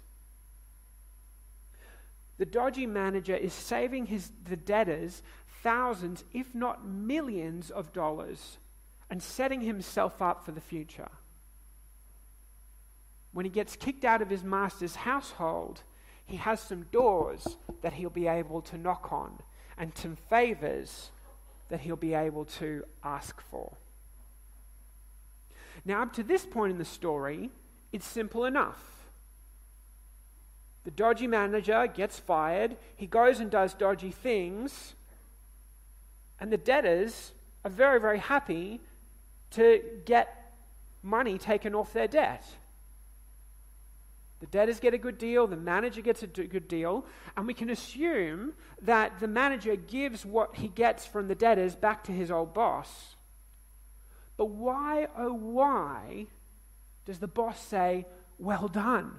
The 2.37 2.47
dodgy 2.47 2.87
manager 2.87 3.35
is 3.35 3.53
saving 3.53 4.07
his, 4.07 4.31
the 4.45 4.57
debtors 4.57 5.23
thousands, 5.63 6.25
if 6.33 6.55
not 6.55 6.87
millions, 6.87 7.71
of 7.71 7.93
dollars 7.93 8.59
and 9.11 9.23
setting 9.23 9.63
himself 9.63 10.23
up 10.23 10.45
for 10.45 10.53
the 10.53 10.61
future 10.61 11.09
when 13.33 13.45
he 13.45 13.51
gets 13.51 13.77
kicked 13.77 14.05
out 14.05 14.23
of 14.23 14.31
his 14.31 14.43
master's 14.43 14.97
household, 14.97 15.83
he 16.25 16.37
has 16.37 16.61
some 16.61 16.87
doors 16.93 17.57
that 17.83 17.95
he'll 17.95 18.11
be 18.11 18.27
able 18.27 18.61
to 18.63 18.77
knock 18.77 19.13
on 19.13 19.39
and 19.77 19.97
some 19.97 20.17
favors 20.29 21.11
that 21.69 21.81
he'll 21.81 21.97
be 21.97 22.15
able 22.15 22.45
to 22.45 22.85
ask 23.05 23.41
for. 23.41 23.73
Now, 25.85 26.03
up 26.03 26.13
to 26.15 26.23
this 26.23 26.45
point 26.45 26.73
in 26.73 26.79
the 26.79 26.85
story, 26.85 27.51
it's 27.93 28.07
simple 28.07 28.45
enough. 28.45 28.83
The 30.85 30.91
dodgy 30.91 31.27
manager 31.27 31.87
gets 31.87 32.19
fired, 32.19 32.77
he 32.97 33.07
goes 33.07 33.41
and 33.41 33.51
does 33.51 33.75
dodgy 33.75 34.11
things, 34.11 34.95
and 36.41 36.53
the 36.53 36.57
debtors 36.57 37.33
are 37.65 37.71
very, 37.71 38.01
very 38.01 38.19
happy 38.19 38.81
to 39.51 39.83
get 40.05 40.53
money 41.03 41.39
taken 41.39 41.75
off 41.75 41.93
their 41.93 42.09
debt. 42.09 42.45
The 44.41 44.47
debtors 44.47 44.79
get 44.79 44.95
a 44.95 44.99
good 44.99 45.19
deal, 45.19 45.47
the 45.47 45.57
manager 45.57 46.01
gets 46.01 46.23
a 46.23 46.27
good 46.27 46.69
deal, 46.69 47.05
and 47.37 47.47
we 47.47 47.55
can 47.55 47.71
assume 47.71 48.53
that 48.83 49.19
the 49.19 49.27
manager 49.27 49.75
gives 49.75 50.25
what 50.25 50.57
he 50.57 50.69
gets 50.69 51.05
from 51.05 51.27
the 51.27 51.35
debtors 51.35 51.75
back 51.75 52.05
to 52.05 52.13
his 52.13 52.31
old 52.31 52.55
boss. 52.55 53.17
But 54.37 54.47
why, 54.47 55.09
oh, 55.17 55.33
why 55.33 56.27
does 57.05 57.19
the 57.19 57.27
boss 57.27 57.61
say, 57.61 58.07
Well 58.39 58.69
done? 58.69 59.19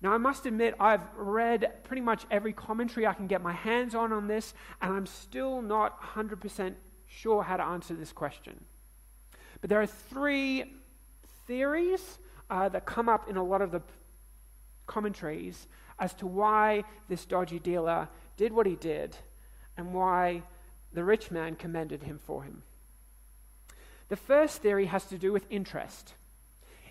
Now, 0.00 0.12
I 0.12 0.18
must 0.18 0.46
admit, 0.46 0.74
I've 0.80 1.06
read 1.16 1.84
pretty 1.84 2.02
much 2.02 2.26
every 2.28 2.52
commentary 2.52 3.06
I 3.06 3.14
can 3.14 3.28
get 3.28 3.40
my 3.40 3.52
hands 3.52 3.94
on 3.94 4.12
on 4.12 4.26
this, 4.26 4.52
and 4.80 4.92
I'm 4.92 5.06
still 5.06 5.62
not 5.62 6.02
100% 6.02 6.74
sure 7.06 7.44
how 7.44 7.56
to 7.56 7.62
answer 7.62 7.94
this 7.94 8.12
question. 8.12 8.64
But 9.60 9.70
there 9.70 9.80
are 9.80 9.86
three 9.86 10.74
theories 11.46 12.18
uh, 12.52 12.68
that 12.68 12.84
come 12.84 13.08
up 13.08 13.30
in 13.30 13.36
a 13.38 13.42
lot 13.42 13.62
of 13.62 13.72
the 13.72 13.80
commentaries 14.86 15.66
as 15.98 16.12
to 16.12 16.26
why 16.26 16.84
this 17.08 17.24
dodgy 17.24 17.58
dealer 17.58 18.08
did 18.36 18.52
what 18.52 18.66
he 18.66 18.76
did 18.76 19.16
and 19.78 19.94
why 19.94 20.42
the 20.92 21.02
rich 21.02 21.30
man 21.30 21.56
commended 21.56 22.02
him 22.02 22.18
for 22.18 22.42
him. 22.42 22.62
The 24.10 24.16
first 24.16 24.60
theory 24.60 24.84
has 24.84 25.06
to 25.06 25.16
do 25.16 25.32
with 25.32 25.46
interest. 25.48 26.12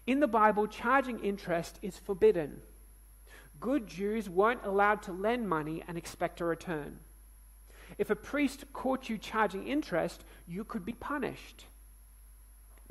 In 0.08 0.20
the 0.20 0.27
Bible, 0.27 0.65
charging 0.65 1.20
interest 1.20 1.77
is 1.84 1.96
forbidden. 1.96 2.62
Good 3.60 3.86
Jews 3.86 4.27
weren't 4.27 4.65
allowed 4.65 5.03
to 5.03 5.12
lend 5.12 5.48
money 5.48 5.84
and 5.88 5.96
expect 5.96 6.41
a 6.41 6.46
return. 6.46 6.98
If 8.00 8.10
a 8.10 8.15
priest 8.15 8.65
caught 8.74 9.10
you 9.10 9.20
charging 9.20 9.68
interest, 9.68 10.24
you 10.48 10.63
could 10.63 10.86
be 10.86 10.94
punished. 10.94 11.65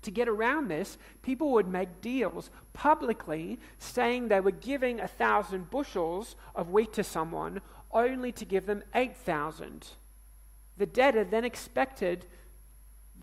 To 0.03 0.11
get 0.11 0.29
around 0.29 0.69
this, 0.69 0.97
people 1.23 1.53
would 1.53 1.69
make 1.69 2.01
deals 2.01 2.51
publicly 2.73 3.59
saying 3.79 4.29
they 4.29 4.41
were 4.41 4.51
giving 4.51 5.01
a 5.01 5.09
thousand 5.09 5.71
bushels 5.71 6.37
of 6.55 6.71
wheat 6.71 6.93
to 6.95 7.05
someone 7.05 7.61
only 7.93 8.33
to 8.33 8.45
give 8.45 8.67
them 8.67 8.83
8,000. 8.95 9.89
The 10.79 10.87
debtor 10.87 11.25
then 11.25 11.45
expected, 11.45 12.25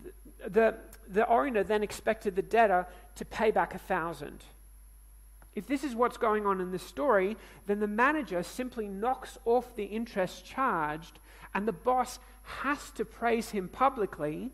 the, 0.02 0.48
the, 0.48 0.76
the 1.08 1.28
owner 1.28 1.64
then 1.64 1.82
expected 1.82 2.36
the 2.36 2.42
debtor 2.42 2.86
to 3.16 3.24
pay 3.24 3.50
back 3.50 3.74
a 3.74 3.78
thousand. 3.78 4.44
If 5.54 5.66
this 5.66 5.82
is 5.82 5.96
what's 5.96 6.18
going 6.18 6.46
on 6.46 6.60
in 6.60 6.70
the 6.70 6.78
story, 6.78 7.36
then 7.66 7.80
the 7.80 7.88
manager 7.88 8.44
simply 8.44 8.86
knocks 8.86 9.38
off 9.44 9.74
the 9.74 9.86
interest 9.86 10.44
charged, 10.44 11.18
and 11.52 11.66
the 11.66 11.72
boss 11.72 12.20
has 12.62 12.90
to 12.92 13.04
praise 13.04 13.50
him 13.50 13.68
publicly 13.68 14.52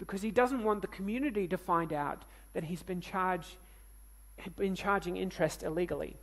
because 0.00 0.22
he 0.22 0.32
doesn't 0.32 0.64
want 0.64 0.80
the 0.80 0.88
community 0.88 1.46
to 1.46 1.56
find 1.56 1.92
out 1.92 2.24
that 2.54 2.64
he's 2.64 2.82
been, 2.82 3.00
charged, 3.00 3.54
been 4.56 4.74
charging 4.74 5.16
interest 5.16 5.62
illegally. 5.62 6.16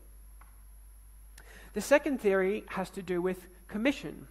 The 1.74 1.82
second 1.82 2.20
theory 2.20 2.64
has 2.70 2.90
to 2.90 3.02
do 3.04 3.22
with 3.22 3.48
commission, 3.68 4.28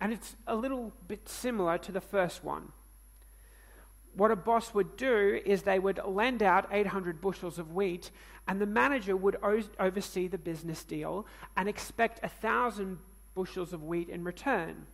and 0.00 0.12
it's 0.12 0.36
a 0.46 0.54
little 0.54 0.92
bit 1.08 1.28
similar 1.28 1.78
to 1.78 1.90
the 1.90 2.02
first 2.02 2.44
one. 2.44 2.70
what 4.16 4.30
a 4.30 4.36
boss 4.36 4.72
would 4.72 4.96
do 4.96 5.40
is 5.44 5.62
they 5.62 5.78
would 5.78 6.00
lend 6.04 6.42
out 6.42 6.68
800 6.72 7.20
bushels 7.20 7.58
of 7.58 7.74
wheat, 7.74 8.10
and 8.48 8.60
the 8.60 8.66
manager 8.66 9.16
would 9.16 9.36
oversee 9.78 10.26
the 10.26 10.38
business 10.38 10.84
deal 10.84 11.26
and 11.56 11.68
expect 11.68 12.22
1,000 12.22 12.98
bushels 13.34 13.72
of 13.74 13.84
wheat 13.84 14.08
in 14.08 14.24
return. 14.24 14.86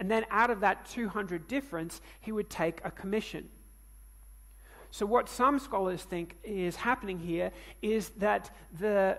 And 0.00 0.10
then 0.10 0.24
out 0.30 0.50
of 0.50 0.60
that 0.60 0.86
200 0.86 1.48
difference, 1.48 2.00
he 2.20 2.32
would 2.32 2.48
take 2.48 2.80
a 2.84 2.90
commission. 2.90 3.48
So, 4.90 5.04
what 5.04 5.28
some 5.28 5.58
scholars 5.58 6.02
think 6.02 6.36
is 6.42 6.76
happening 6.76 7.18
here 7.18 7.52
is 7.82 8.10
that 8.18 8.54
the 8.78 9.18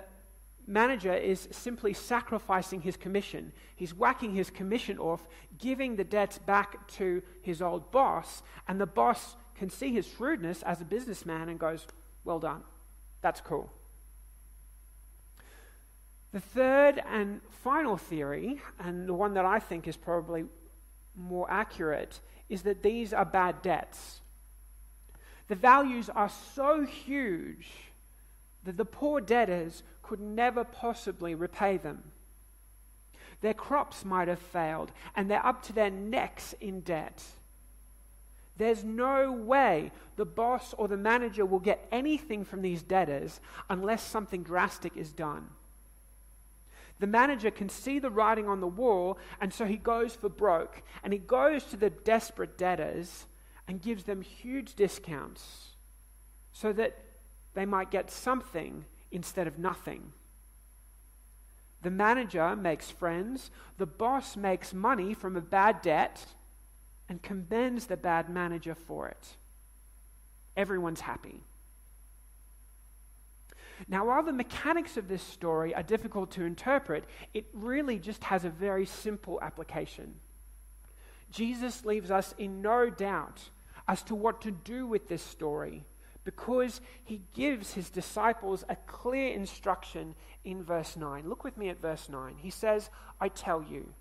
manager 0.65 1.13
is 1.13 1.47
simply 1.51 1.93
sacrificing 1.93 2.81
his 2.81 2.95
commission. 2.95 3.51
He's 3.75 3.93
whacking 3.93 4.33
his 4.33 4.49
commission 4.49 4.97
off, 4.97 5.27
giving 5.57 5.95
the 5.95 6.03
debts 6.03 6.37
back 6.37 6.87
to 6.93 7.21
his 7.41 7.61
old 7.61 7.91
boss, 7.91 8.41
and 8.67 8.79
the 8.79 8.85
boss 8.85 9.35
can 9.55 9.69
see 9.69 9.91
his 9.91 10.07
shrewdness 10.07 10.63
as 10.63 10.81
a 10.81 10.85
businessman 10.85 11.49
and 11.49 11.59
goes, 11.59 11.85
Well 12.23 12.39
done. 12.39 12.63
That's 13.21 13.41
cool. 13.41 13.71
The 16.31 16.39
third 16.39 17.01
and 17.09 17.41
final 17.63 17.97
theory, 17.97 18.61
and 18.79 19.07
the 19.07 19.13
one 19.13 19.33
that 19.33 19.45
I 19.45 19.59
think 19.59 19.87
is 19.87 19.97
probably 19.97 20.45
more 21.19 21.49
accurate, 21.49 22.19
is 22.49 22.63
that 22.63 22.83
these 22.83 23.13
are 23.13 23.25
bad 23.25 23.61
debts. 23.61 24.21
The 25.47 25.55
values 25.55 26.09
are 26.09 26.29
so 26.29 26.85
huge 26.85 27.67
that 28.63 28.77
the 28.77 28.85
poor 28.85 29.21
debtors 29.21 29.83
could 30.03 30.19
never 30.19 30.63
possibly 30.63 31.35
repay 31.35 31.77
them. 31.77 32.03
Their 33.41 33.53
crops 33.53 34.03
might 34.03 34.27
have 34.27 34.39
failed, 34.39 34.91
and 35.15 35.29
they're 35.29 35.45
up 35.45 35.63
to 35.63 35.73
their 35.73 35.89
necks 35.89 36.53
in 36.59 36.81
debt. 36.81 37.23
There's 38.57 38.83
no 38.83 39.31
way 39.31 39.91
the 40.17 40.25
boss 40.25 40.73
or 40.77 40.89
the 40.89 40.97
manager 40.97 41.45
will 41.45 41.59
get 41.59 41.87
anything 41.91 42.43
from 42.43 42.61
these 42.61 42.83
debtors 42.83 43.39
unless 43.69 44.03
something 44.03 44.43
drastic 44.43 44.97
is 44.97 45.11
done. 45.11 45.47
The 46.99 47.07
manager 47.07 47.49
can 47.49 47.69
see 47.69 47.97
the 47.99 48.09
writing 48.09 48.47
on 48.47 48.59
the 48.59 48.67
wall, 48.67 49.17
and 49.39 49.53
so 49.53 49.65
he 49.65 49.77
goes 49.77 50.15
for 50.15 50.29
broke. 50.29 50.83
And 51.03 51.13
he 51.13 51.19
goes 51.19 51.63
to 51.65 51.77
the 51.77 51.89
desperate 51.89 52.57
debtors 52.57 53.25
and 53.67 53.81
gives 53.81 54.03
them 54.03 54.21
huge 54.21 54.75
discounts 54.75 55.69
so 56.51 56.73
that 56.73 56.97
they 57.53 57.65
might 57.65 57.91
get 57.91 58.11
something 58.11 58.85
instead 59.11 59.47
of 59.47 59.57
nothing. 59.57 60.11
The 61.81 61.91
manager 61.91 62.55
makes 62.55 62.91
friends, 62.91 63.51
the 63.77 63.85
boss 63.85 64.35
makes 64.35 64.73
money 64.73 65.13
from 65.13 65.37
a 65.37 65.41
bad 65.41 65.81
debt 65.81 66.25
and 67.07 67.21
commends 67.21 67.85
the 67.85 67.95
bad 67.95 68.29
manager 68.29 68.75
for 68.75 69.07
it. 69.07 69.37
Everyone's 70.57 71.01
happy. 71.01 71.41
Now, 73.87 74.07
while 74.07 74.23
the 74.23 74.33
mechanics 74.33 74.97
of 74.97 75.07
this 75.07 75.23
story 75.23 75.73
are 75.73 75.83
difficult 75.83 76.31
to 76.31 76.43
interpret, 76.43 77.05
it 77.33 77.45
really 77.53 77.99
just 77.99 78.23
has 78.25 78.43
a 78.43 78.49
very 78.49 78.85
simple 78.85 79.39
application. 79.41 80.15
Jesus 81.31 81.85
leaves 81.85 82.11
us 82.11 82.33
in 82.37 82.61
no 82.61 82.89
doubt 82.89 83.49
as 83.87 84.03
to 84.03 84.15
what 84.15 84.41
to 84.41 84.51
do 84.51 84.85
with 84.85 85.07
this 85.07 85.23
story 85.23 85.85
because 86.23 86.81
he 87.03 87.21
gives 87.33 87.73
his 87.73 87.89
disciples 87.89 88.63
a 88.69 88.75
clear 88.75 89.33
instruction 89.33 90.15
in 90.43 90.63
verse 90.63 90.95
9. 90.95 91.27
Look 91.27 91.43
with 91.43 91.57
me 91.57 91.69
at 91.69 91.81
verse 91.81 92.09
9. 92.09 92.35
He 92.37 92.49
says, 92.49 92.89
I 93.19 93.29
tell 93.29 93.63
you, 93.63 93.93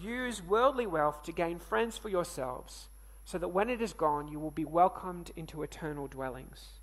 use 0.00 0.42
worldly 0.42 0.86
wealth 0.86 1.22
to 1.24 1.32
gain 1.32 1.58
friends 1.58 1.96
for 1.96 2.08
yourselves, 2.08 2.88
so 3.24 3.38
that 3.38 3.48
when 3.48 3.70
it 3.70 3.80
is 3.80 3.92
gone, 3.92 4.28
you 4.28 4.38
will 4.38 4.50
be 4.50 4.64
welcomed 4.64 5.30
into 5.34 5.62
eternal 5.62 6.06
dwellings. 6.06 6.81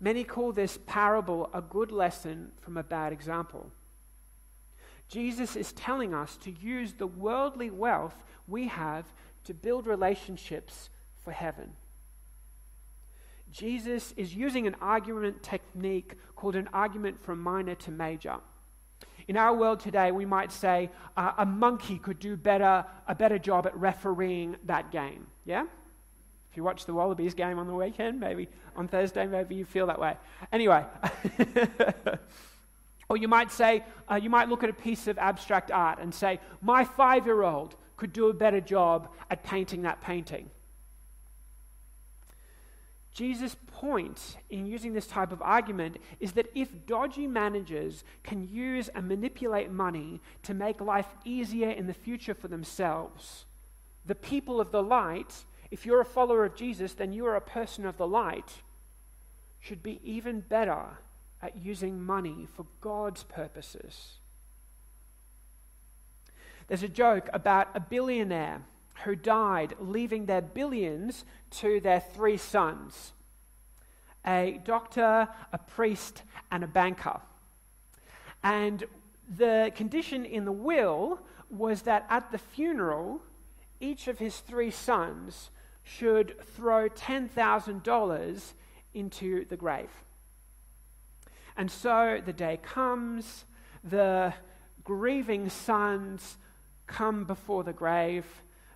Many 0.00 0.24
call 0.24 0.52
this 0.52 0.78
parable 0.86 1.50
a 1.52 1.60
good 1.60 1.90
lesson 1.90 2.52
from 2.60 2.76
a 2.76 2.82
bad 2.82 3.12
example. 3.12 3.72
Jesus 5.08 5.56
is 5.56 5.72
telling 5.72 6.14
us 6.14 6.36
to 6.38 6.50
use 6.50 6.92
the 6.92 7.06
worldly 7.06 7.70
wealth 7.70 8.22
we 8.46 8.68
have 8.68 9.06
to 9.44 9.54
build 9.54 9.86
relationships 9.86 10.90
for 11.24 11.32
heaven. 11.32 11.72
Jesus 13.50 14.12
is 14.16 14.34
using 14.34 14.66
an 14.66 14.76
argument 14.80 15.42
technique 15.42 16.14
called 16.36 16.54
an 16.54 16.68
argument 16.72 17.18
from 17.18 17.40
minor 17.40 17.74
to 17.76 17.90
major. 17.90 18.36
In 19.26 19.36
our 19.36 19.54
world 19.54 19.80
today, 19.80 20.12
we 20.12 20.24
might 20.24 20.52
say 20.52 20.90
uh, 21.16 21.32
a 21.38 21.46
monkey 21.46 21.98
could 21.98 22.18
do 22.18 22.36
better, 22.36 22.84
a 23.06 23.14
better 23.14 23.38
job 23.38 23.66
at 23.66 23.76
refereeing 23.76 24.56
that 24.64 24.90
game. 24.90 25.26
Yeah? 25.44 25.64
You 26.58 26.64
watch 26.64 26.86
the 26.86 26.92
Wallabies 26.92 27.34
game 27.34 27.56
on 27.60 27.68
the 27.68 27.72
weekend, 27.72 28.18
maybe 28.18 28.48
on 28.74 28.88
Thursday, 28.88 29.28
maybe 29.28 29.54
you 29.54 29.64
feel 29.64 29.86
that 29.86 30.00
way. 30.00 30.16
Anyway, 30.52 30.84
or 33.08 33.16
you 33.16 33.28
might 33.28 33.52
say, 33.52 33.84
uh, 34.10 34.16
you 34.16 34.28
might 34.28 34.48
look 34.48 34.64
at 34.64 34.68
a 34.68 34.72
piece 34.72 35.06
of 35.06 35.18
abstract 35.18 35.70
art 35.70 36.00
and 36.00 36.12
say, 36.12 36.40
my 36.60 36.82
five 36.82 37.26
year 37.26 37.44
old 37.44 37.76
could 37.96 38.12
do 38.12 38.28
a 38.28 38.32
better 38.34 38.60
job 38.60 39.08
at 39.30 39.44
painting 39.44 39.82
that 39.82 40.02
painting. 40.02 40.50
Jesus' 43.12 43.54
point 43.68 44.36
in 44.50 44.66
using 44.66 44.94
this 44.94 45.06
type 45.06 45.30
of 45.30 45.40
argument 45.40 45.98
is 46.18 46.32
that 46.32 46.48
if 46.56 46.86
dodgy 46.86 47.28
managers 47.28 48.02
can 48.24 48.48
use 48.48 48.88
and 48.88 49.06
manipulate 49.06 49.70
money 49.70 50.20
to 50.42 50.54
make 50.54 50.80
life 50.80 51.14
easier 51.24 51.70
in 51.70 51.86
the 51.86 51.94
future 51.94 52.34
for 52.34 52.48
themselves, 52.48 53.44
the 54.04 54.16
people 54.16 54.60
of 54.60 54.72
the 54.72 54.82
light, 54.82 55.44
if 55.70 55.84
you're 55.84 56.00
a 56.00 56.04
follower 56.04 56.44
of 56.44 56.56
Jesus, 56.56 56.94
then 56.94 57.12
you 57.12 57.26
are 57.26 57.36
a 57.36 57.40
person 57.40 57.84
of 57.84 57.96
the 57.96 58.06
light, 58.06 58.62
should 59.60 59.82
be 59.82 60.00
even 60.02 60.40
better 60.40 60.98
at 61.42 61.56
using 61.56 62.02
money 62.02 62.46
for 62.54 62.66
God's 62.80 63.22
purposes. 63.24 64.14
There's 66.68 66.82
a 66.82 66.88
joke 66.88 67.28
about 67.32 67.68
a 67.74 67.80
billionaire 67.80 68.62
who 69.04 69.14
died, 69.14 69.74
leaving 69.80 70.26
their 70.26 70.42
billions 70.42 71.24
to 71.50 71.80
their 71.80 72.00
three 72.00 72.36
sons 72.36 73.12
a 74.26 74.60
doctor, 74.64 75.28
a 75.52 75.58
priest, 75.58 76.22
and 76.50 76.62
a 76.62 76.66
banker. 76.66 77.20
And 78.42 78.84
the 79.36 79.72
condition 79.74 80.26
in 80.26 80.44
the 80.44 80.52
will 80.52 81.20
was 81.48 81.82
that 81.82 82.04
at 82.10 82.30
the 82.30 82.36
funeral, 82.36 83.22
each 83.80 84.06
of 84.06 84.18
his 84.18 84.38
three 84.40 84.70
sons 84.70 85.50
should 85.96 86.36
throw 86.54 86.88
$10,000 86.88 88.52
into 88.94 89.44
the 89.46 89.56
grave. 89.56 89.90
And 91.56 91.70
so 91.70 92.20
the 92.24 92.32
day 92.32 92.58
comes, 92.62 93.44
the 93.82 94.34
grieving 94.84 95.48
sons 95.48 96.36
come 96.86 97.24
before 97.24 97.64
the 97.64 97.72
grave. 97.72 98.26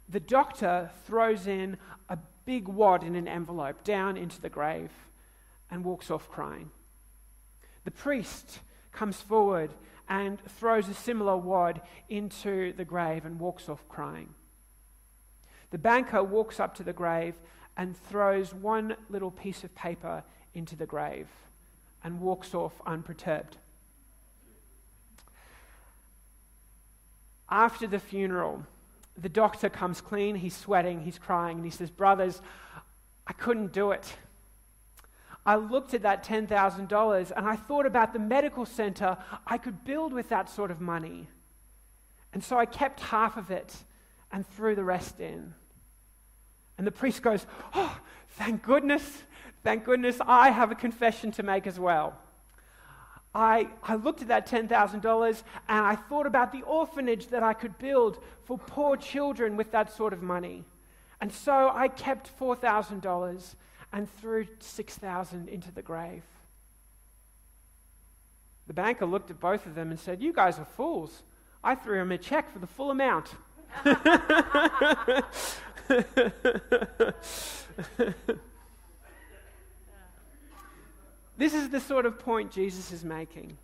The 0.08 0.20
doctor 0.20 0.90
throws 1.04 1.46
in 1.46 1.76
a 2.08 2.18
big 2.44 2.66
wad 2.66 3.04
in 3.04 3.14
an 3.14 3.28
envelope 3.28 3.84
down 3.84 4.16
into 4.16 4.40
the 4.40 4.48
grave 4.48 4.90
and 5.70 5.84
walks 5.84 6.10
off 6.10 6.28
crying. 6.28 6.70
The 7.84 7.90
priest 7.90 8.60
comes 8.90 9.20
forward 9.20 9.70
and 10.08 10.38
throws 10.58 10.88
a 10.88 10.94
similar 10.94 11.36
wad 11.36 11.80
into 12.08 12.72
the 12.72 12.84
grave 12.84 13.24
and 13.24 13.38
walks 13.38 13.68
off 13.68 13.86
crying. 13.88 14.34
The 15.72 15.78
banker 15.78 16.22
walks 16.22 16.60
up 16.60 16.74
to 16.76 16.84
the 16.84 16.92
grave 16.92 17.34
and 17.76 17.96
throws 17.96 18.54
one 18.54 18.94
little 19.08 19.30
piece 19.30 19.64
of 19.64 19.74
paper 19.74 20.22
into 20.54 20.76
the 20.76 20.86
grave 20.86 21.26
and 22.04 22.20
walks 22.20 22.54
off 22.54 22.74
unperturbed. 22.86 23.56
After 27.50 27.86
the 27.86 27.98
funeral, 27.98 28.64
the 29.16 29.28
doctor 29.28 29.68
comes 29.68 30.00
clean, 30.00 30.36
he's 30.36 30.56
sweating, 30.56 31.00
he's 31.00 31.18
crying, 31.18 31.56
and 31.56 31.64
he 31.64 31.70
says, 31.70 31.90
Brothers, 31.90 32.40
I 33.26 33.32
couldn't 33.32 33.72
do 33.72 33.92
it. 33.92 34.14
I 35.44 35.56
looked 35.56 35.94
at 35.94 36.02
that 36.02 36.24
$10,000 36.24 37.32
and 37.36 37.46
I 37.48 37.56
thought 37.56 37.86
about 37.86 38.12
the 38.12 38.18
medical 38.18 38.64
center 38.64 39.16
I 39.46 39.58
could 39.58 39.84
build 39.84 40.12
with 40.12 40.28
that 40.28 40.48
sort 40.48 40.70
of 40.70 40.80
money. 40.80 41.28
And 42.32 42.44
so 42.44 42.58
I 42.58 42.66
kept 42.66 43.00
half 43.00 43.36
of 43.36 43.50
it 43.50 43.74
and 44.30 44.46
threw 44.46 44.74
the 44.74 44.84
rest 44.84 45.18
in. 45.18 45.54
And 46.78 46.86
the 46.86 46.92
priest 46.92 47.22
goes, 47.22 47.46
Oh, 47.74 47.98
thank 48.30 48.62
goodness, 48.62 49.22
thank 49.62 49.84
goodness 49.84 50.18
I 50.26 50.50
have 50.50 50.70
a 50.70 50.74
confession 50.74 51.30
to 51.32 51.42
make 51.42 51.66
as 51.66 51.78
well. 51.78 52.18
I, 53.34 53.68
I 53.82 53.94
looked 53.94 54.20
at 54.20 54.28
that 54.28 54.46
$10,000 54.46 55.42
and 55.68 55.86
I 55.86 55.94
thought 55.94 56.26
about 56.26 56.52
the 56.52 56.62
orphanage 56.62 57.28
that 57.28 57.42
I 57.42 57.54
could 57.54 57.78
build 57.78 58.22
for 58.44 58.58
poor 58.58 58.96
children 58.96 59.56
with 59.56 59.70
that 59.72 59.92
sort 59.92 60.12
of 60.12 60.22
money. 60.22 60.64
And 61.20 61.32
so 61.32 61.70
I 61.72 61.88
kept 61.88 62.38
$4,000 62.38 63.54
and 63.92 64.10
threw 64.20 64.46
6,000 64.58 65.48
into 65.48 65.72
the 65.72 65.82
grave. 65.82 66.24
The 68.66 68.74
banker 68.74 69.06
looked 69.06 69.30
at 69.30 69.40
both 69.40 69.66
of 69.66 69.74
them 69.74 69.90
and 69.90 69.98
said, 69.98 70.22
You 70.22 70.32
guys 70.32 70.58
are 70.58 70.64
fools. 70.64 71.22
I 71.64 71.74
threw 71.74 72.00
him 72.00 72.12
a 72.12 72.18
check 72.18 72.52
for 72.52 72.58
the 72.58 72.66
full 72.66 72.90
amount. 72.90 73.34
this 81.36 81.54
is 81.54 81.70
the 81.70 81.80
sort 81.80 82.06
of 82.06 82.18
point 82.18 82.52
Jesus 82.52 82.92
is 82.92 83.04
making. 83.04 83.56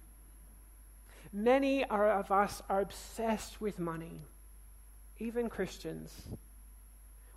Many 1.33 1.85
of 1.85 2.31
us 2.33 2.63
are 2.69 2.81
obsessed 2.81 3.61
with 3.61 3.79
money, 3.79 4.23
even 5.19 5.49
Christians. 5.49 6.29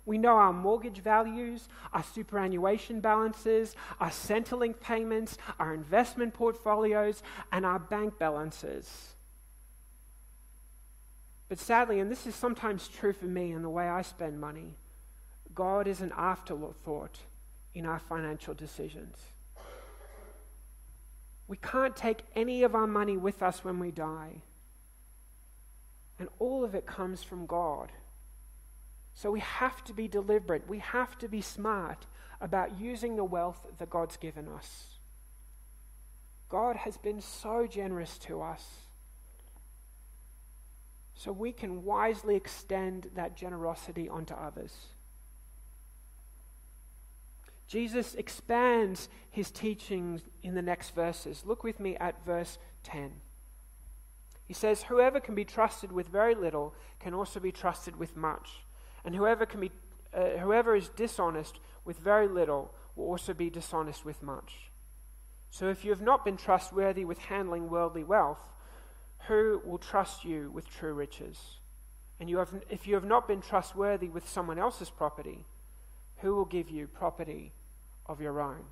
We 0.04 0.18
know 0.18 0.36
our 0.36 0.52
mortgage 0.52 0.98
values, 0.98 1.68
our 1.92 2.02
superannuation 2.02 3.00
balances, 3.00 3.76
our 4.00 4.10
Centrelink 4.10 4.80
payments, 4.80 5.38
our 5.60 5.72
investment 5.74 6.34
portfolios, 6.34 7.22
and 7.52 7.64
our 7.64 7.78
bank 7.78 8.18
balances. 8.18 9.14
But 11.52 11.58
sadly, 11.58 12.00
and 12.00 12.10
this 12.10 12.26
is 12.26 12.34
sometimes 12.34 12.88
true 12.88 13.12
for 13.12 13.26
me 13.26 13.52
in 13.52 13.60
the 13.60 13.68
way 13.68 13.86
I 13.86 14.00
spend 14.00 14.40
money, 14.40 14.74
God 15.54 15.86
is 15.86 16.00
an 16.00 16.10
afterthought 16.16 17.18
in 17.74 17.84
our 17.84 17.98
financial 17.98 18.54
decisions. 18.54 19.18
We 21.48 21.58
can't 21.58 21.94
take 21.94 22.20
any 22.34 22.62
of 22.62 22.74
our 22.74 22.86
money 22.86 23.18
with 23.18 23.42
us 23.42 23.62
when 23.62 23.78
we 23.78 23.90
die. 23.90 24.40
And 26.18 26.30
all 26.38 26.64
of 26.64 26.74
it 26.74 26.86
comes 26.86 27.22
from 27.22 27.44
God. 27.44 27.92
So 29.12 29.30
we 29.30 29.40
have 29.40 29.84
to 29.84 29.92
be 29.92 30.08
deliberate. 30.08 30.66
We 30.66 30.78
have 30.78 31.18
to 31.18 31.28
be 31.28 31.42
smart 31.42 32.06
about 32.40 32.80
using 32.80 33.16
the 33.16 33.24
wealth 33.24 33.66
that 33.76 33.90
God's 33.90 34.16
given 34.16 34.48
us. 34.48 34.86
God 36.48 36.76
has 36.76 36.96
been 36.96 37.20
so 37.20 37.66
generous 37.66 38.16
to 38.20 38.40
us. 38.40 38.81
So 41.22 41.30
we 41.30 41.52
can 41.52 41.84
wisely 41.84 42.34
extend 42.34 43.08
that 43.14 43.36
generosity 43.36 44.08
onto 44.08 44.34
others. 44.34 44.72
Jesus 47.68 48.16
expands 48.16 49.08
his 49.30 49.52
teachings 49.52 50.22
in 50.42 50.56
the 50.56 50.62
next 50.62 50.96
verses. 50.96 51.44
Look 51.46 51.62
with 51.62 51.78
me 51.78 51.96
at 51.98 52.24
verse 52.24 52.58
10. 52.82 53.12
He 54.48 54.52
says, 54.52 54.82
Whoever 54.82 55.20
can 55.20 55.36
be 55.36 55.44
trusted 55.44 55.92
with 55.92 56.08
very 56.08 56.34
little 56.34 56.74
can 56.98 57.14
also 57.14 57.38
be 57.38 57.52
trusted 57.52 57.94
with 57.94 58.16
much. 58.16 58.64
And 59.04 59.14
whoever, 59.14 59.46
can 59.46 59.60
be, 59.60 59.70
uh, 60.12 60.38
whoever 60.40 60.74
is 60.74 60.88
dishonest 60.88 61.60
with 61.84 61.98
very 61.98 62.26
little 62.26 62.74
will 62.96 63.06
also 63.06 63.32
be 63.32 63.48
dishonest 63.48 64.04
with 64.04 64.24
much. 64.24 64.72
So 65.50 65.68
if 65.68 65.84
you 65.84 65.92
have 65.92 66.02
not 66.02 66.24
been 66.24 66.36
trustworthy 66.36 67.04
with 67.04 67.18
handling 67.18 67.70
worldly 67.70 68.02
wealth, 68.02 68.40
who 69.28 69.62
will 69.64 69.78
trust 69.78 70.24
you 70.24 70.50
with 70.50 70.68
true 70.68 70.94
riches? 70.94 71.58
And 72.20 72.28
you 72.30 72.38
have, 72.38 72.52
if 72.70 72.86
you 72.86 72.94
have 72.94 73.04
not 73.04 73.26
been 73.26 73.40
trustworthy 73.40 74.08
with 74.08 74.28
someone 74.28 74.58
else's 74.58 74.90
property, 74.90 75.44
who 76.18 76.34
will 76.34 76.44
give 76.44 76.70
you 76.70 76.86
property 76.86 77.52
of 78.06 78.20
your 78.20 78.40
own? 78.40 78.64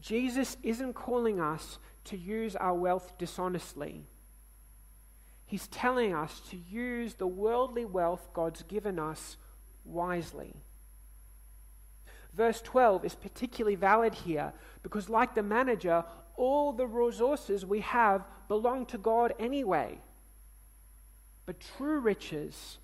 Jesus 0.00 0.56
isn't 0.62 0.94
calling 0.94 1.40
us 1.40 1.78
to 2.04 2.16
use 2.16 2.56
our 2.56 2.74
wealth 2.74 3.16
dishonestly. 3.18 4.04
He's 5.46 5.68
telling 5.68 6.14
us 6.14 6.40
to 6.50 6.56
use 6.56 7.14
the 7.14 7.26
worldly 7.26 7.84
wealth 7.84 8.28
God's 8.32 8.62
given 8.64 8.98
us 8.98 9.36
wisely. 9.84 10.54
Verse 12.34 12.60
12 12.62 13.04
is 13.04 13.14
particularly 13.14 13.76
valid 13.76 14.14
here 14.14 14.52
because, 14.82 15.08
like 15.08 15.34
the 15.34 15.42
manager, 15.42 16.04
all 16.36 16.72
the 16.72 16.86
resources 16.86 17.64
we 17.64 17.80
have 17.80 18.24
belong 18.48 18.86
to 18.86 18.98
God 18.98 19.34
anyway. 19.38 19.98
But 21.46 21.60
true 21.76 21.98
riches 21.98 22.78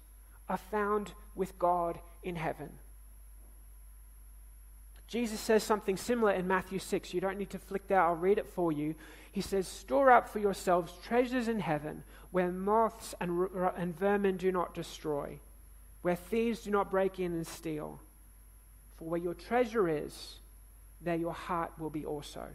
are 0.49 0.57
found 0.57 1.13
with 1.35 1.59
God 1.59 1.99
in 2.23 2.37
heaven. 2.37 2.71
Jesus 5.07 5.41
says 5.41 5.63
something 5.63 5.97
similar 5.97 6.33
in 6.33 6.47
Matthew 6.47 6.79
6. 6.79 7.15
You 7.15 7.21
don't 7.21 7.39
need 7.39 7.51
to 7.51 7.59
flick 7.59 7.89
that, 7.89 7.99
I'll 7.99 8.15
read 8.15 8.39
it 8.39 8.47
for 8.47 8.71
you. 8.71 8.95
He 9.33 9.41
says, 9.41 9.67
Store 9.67 10.11
up 10.11 10.29
for 10.29 10.39
yourselves 10.39 10.93
treasures 11.03 11.49
in 11.49 11.61
heaven 11.61 12.05
where 12.31 12.53
moths 12.53 13.15
and, 13.21 13.49
and 13.77 13.99
vermin 13.99 14.37
do 14.37 14.53
not 14.53 14.75
destroy, 14.75 15.41
where 16.03 16.15
thieves 16.17 16.61
do 16.61 16.71
not 16.71 16.91
break 16.91 17.19
in 17.19 17.33
and 17.33 17.47
steal. 17.47 18.01
For 18.97 19.05
where 19.05 19.21
your 19.21 19.35
treasure 19.35 19.89
is, 19.89 20.37
there 21.01 21.17
your 21.17 21.33
heart 21.33 21.73
will 21.79 21.91
be 21.91 22.05
also. 22.05 22.49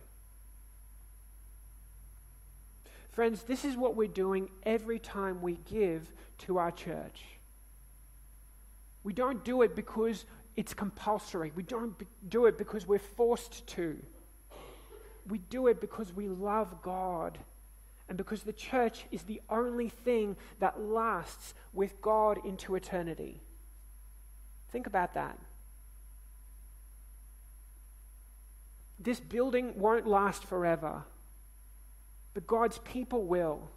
Friends, 3.14 3.44
this 3.44 3.64
is 3.64 3.78
what 3.78 3.96
we're 3.96 4.08
doing 4.08 4.50
every 4.64 4.98
time 5.00 5.42
we 5.42 5.60
give 5.70 6.12
to 6.40 6.58
our 6.58 6.72
church. 6.72 7.24
We 9.04 9.14
don't 9.14 9.44
do 9.46 9.62
it 9.62 9.76
because 9.76 10.26
it's 10.56 10.74
compulsory. 10.74 11.52
We 11.56 11.64
don't 11.64 11.94
do 12.28 12.48
it 12.48 12.58
because 12.58 12.88
we're 12.88 13.00
forced 13.00 13.68
to. 13.68 13.98
We 15.28 15.38
do 15.38 15.68
it 15.68 15.80
because 15.80 16.12
we 16.12 16.28
love 16.28 16.82
God 16.82 17.38
and 18.10 18.18
because 18.18 18.44
the 18.44 18.54
church 18.54 19.06
is 19.12 19.24
the 19.24 19.42
only 19.50 19.90
thing 19.90 20.36
that 20.60 20.82
lasts 20.82 21.54
with 21.72 22.02
God 22.02 22.40
into 22.44 22.76
eternity. 22.76 23.42
Think 24.72 24.88
about 24.88 25.14
that. 25.14 25.38
This 29.00 29.20
building 29.20 29.74
won't 29.78 30.08
last 30.08 30.44
forever, 30.44 31.04
but 32.34 32.48
God's 32.48 32.80
people 32.80 33.24
will. 33.24 33.70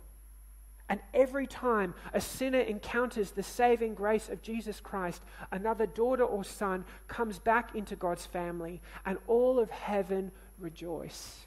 And 0.88 1.00
every 1.12 1.46
time 1.46 1.94
a 2.14 2.20
sinner 2.20 2.60
encounters 2.60 3.32
the 3.32 3.42
saving 3.42 3.94
grace 3.94 4.28
of 4.28 4.40
Jesus 4.40 4.78
Christ, 4.80 5.22
another 5.50 5.86
daughter 5.86 6.22
or 6.22 6.44
son 6.44 6.84
comes 7.08 7.38
back 7.38 7.74
into 7.74 7.96
God's 7.96 8.24
family, 8.24 8.80
and 9.04 9.18
all 9.26 9.58
of 9.58 9.70
heaven 9.70 10.30
rejoice. 10.58 11.46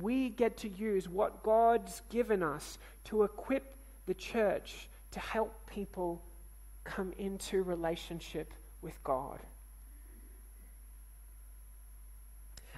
We 0.00 0.28
get 0.28 0.58
to 0.58 0.68
use 0.68 1.08
what 1.08 1.42
God's 1.42 2.02
given 2.10 2.42
us 2.42 2.78
to 3.04 3.22
equip 3.22 3.76
the 4.06 4.14
church 4.14 4.88
to 5.12 5.20
help 5.20 5.70
people 5.70 6.22
come 6.82 7.14
into 7.16 7.62
relationship 7.62 8.52
with 8.82 9.02
God. 9.02 9.38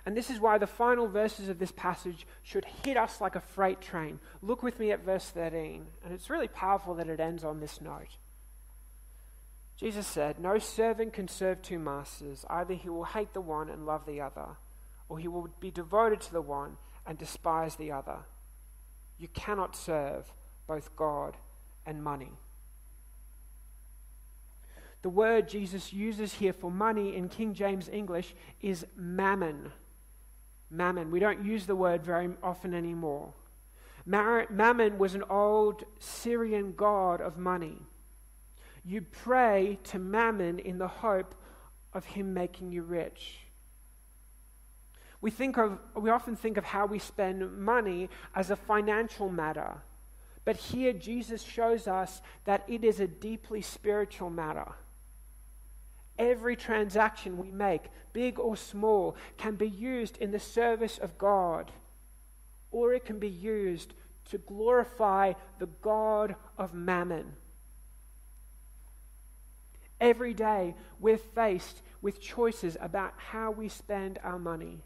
And 0.06 0.16
this 0.16 0.30
is 0.30 0.38
why 0.38 0.56
the 0.56 0.68
final 0.68 1.08
verses 1.08 1.48
of 1.48 1.58
this 1.58 1.72
passage 1.72 2.28
should 2.44 2.64
hit 2.84 2.96
us 2.96 3.20
like 3.20 3.34
a 3.34 3.40
freight 3.40 3.80
train. 3.80 4.20
Look 4.40 4.62
with 4.62 4.78
me 4.78 4.92
at 4.92 5.04
verse 5.04 5.28
13, 5.30 5.84
and 6.04 6.14
it's 6.14 6.30
really 6.30 6.46
powerful 6.46 6.94
that 6.94 7.08
it 7.08 7.18
ends 7.18 7.42
on 7.42 7.58
this 7.58 7.80
note. 7.80 8.16
Jesus 9.76 10.06
said, 10.06 10.38
No 10.38 10.60
servant 10.60 11.12
can 11.12 11.26
serve 11.26 11.60
two 11.60 11.80
masters. 11.80 12.44
Either 12.48 12.74
he 12.74 12.88
will 12.88 13.04
hate 13.04 13.34
the 13.34 13.40
one 13.40 13.68
and 13.68 13.84
love 13.84 14.06
the 14.06 14.20
other, 14.20 14.56
or 15.08 15.18
he 15.18 15.26
will 15.26 15.48
be 15.58 15.72
devoted 15.72 16.20
to 16.20 16.32
the 16.32 16.40
one 16.40 16.76
and 17.04 17.18
despise 17.18 17.74
the 17.74 17.90
other. 17.90 18.18
You 19.18 19.26
cannot 19.28 19.74
serve 19.74 20.32
both 20.68 20.94
God 20.94 21.36
and 21.84 22.02
money. 22.02 22.30
The 25.02 25.10
word 25.10 25.48
Jesus 25.48 25.92
uses 25.92 26.34
here 26.34 26.52
for 26.52 26.70
money 26.70 27.16
in 27.16 27.28
King 27.28 27.54
James 27.54 27.88
English 27.88 28.34
is 28.62 28.86
mammon 28.96 29.72
mammon. 30.70 31.10
We 31.10 31.20
don't 31.20 31.44
use 31.44 31.66
the 31.66 31.76
word 31.76 32.04
very 32.04 32.30
often 32.42 32.74
anymore. 32.74 33.32
Mammon 34.06 34.98
was 34.98 35.14
an 35.14 35.24
old 35.28 35.84
Syrian 35.98 36.74
god 36.76 37.20
of 37.20 37.36
money. 37.36 37.82
You 38.84 39.00
pray 39.00 39.78
to 39.84 39.98
Mammon 39.98 40.60
in 40.60 40.78
the 40.78 40.86
hope 40.86 41.34
of 41.92 42.04
him 42.04 42.32
making 42.32 42.70
you 42.70 42.82
rich. 42.82 43.38
We, 45.20 45.32
think 45.32 45.58
of, 45.58 45.78
we 45.96 46.10
often 46.10 46.36
think 46.36 46.56
of 46.56 46.64
how 46.64 46.86
we 46.86 47.00
spend 47.00 47.58
money 47.58 48.08
as 48.34 48.50
a 48.50 48.56
financial 48.56 49.28
matter. 49.28 49.78
But 50.44 50.56
here, 50.56 50.92
Jesus 50.92 51.42
shows 51.42 51.88
us 51.88 52.20
that 52.44 52.62
it 52.68 52.84
is 52.84 53.00
a 53.00 53.08
deeply 53.08 53.60
spiritual 53.60 54.30
matter. 54.30 54.68
Every 56.18 56.56
transaction 56.56 57.36
we 57.36 57.50
make, 57.50 57.82
big 58.12 58.38
or 58.38 58.56
small, 58.56 59.16
can 59.36 59.54
be 59.56 59.68
used 59.68 60.16
in 60.18 60.30
the 60.30 60.40
service 60.40 60.98
of 60.98 61.18
God, 61.18 61.72
or 62.70 62.94
it 62.94 63.04
can 63.04 63.18
be 63.18 63.28
used 63.28 63.92
to 64.30 64.38
glorify 64.38 65.34
the 65.58 65.68
God 65.82 66.36
of 66.58 66.74
mammon. 66.74 67.36
Every 70.00 70.34
day, 70.34 70.74
we're 71.00 71.18
faced 71.18 71.82
with 72.02 72.20
choices 72.20 72.76
about 72.80 73.14
how 73.16 73.50
we 73.50 73.68
spend 73.68 74.18
our 74.22 74.38
money. 74.38 74.82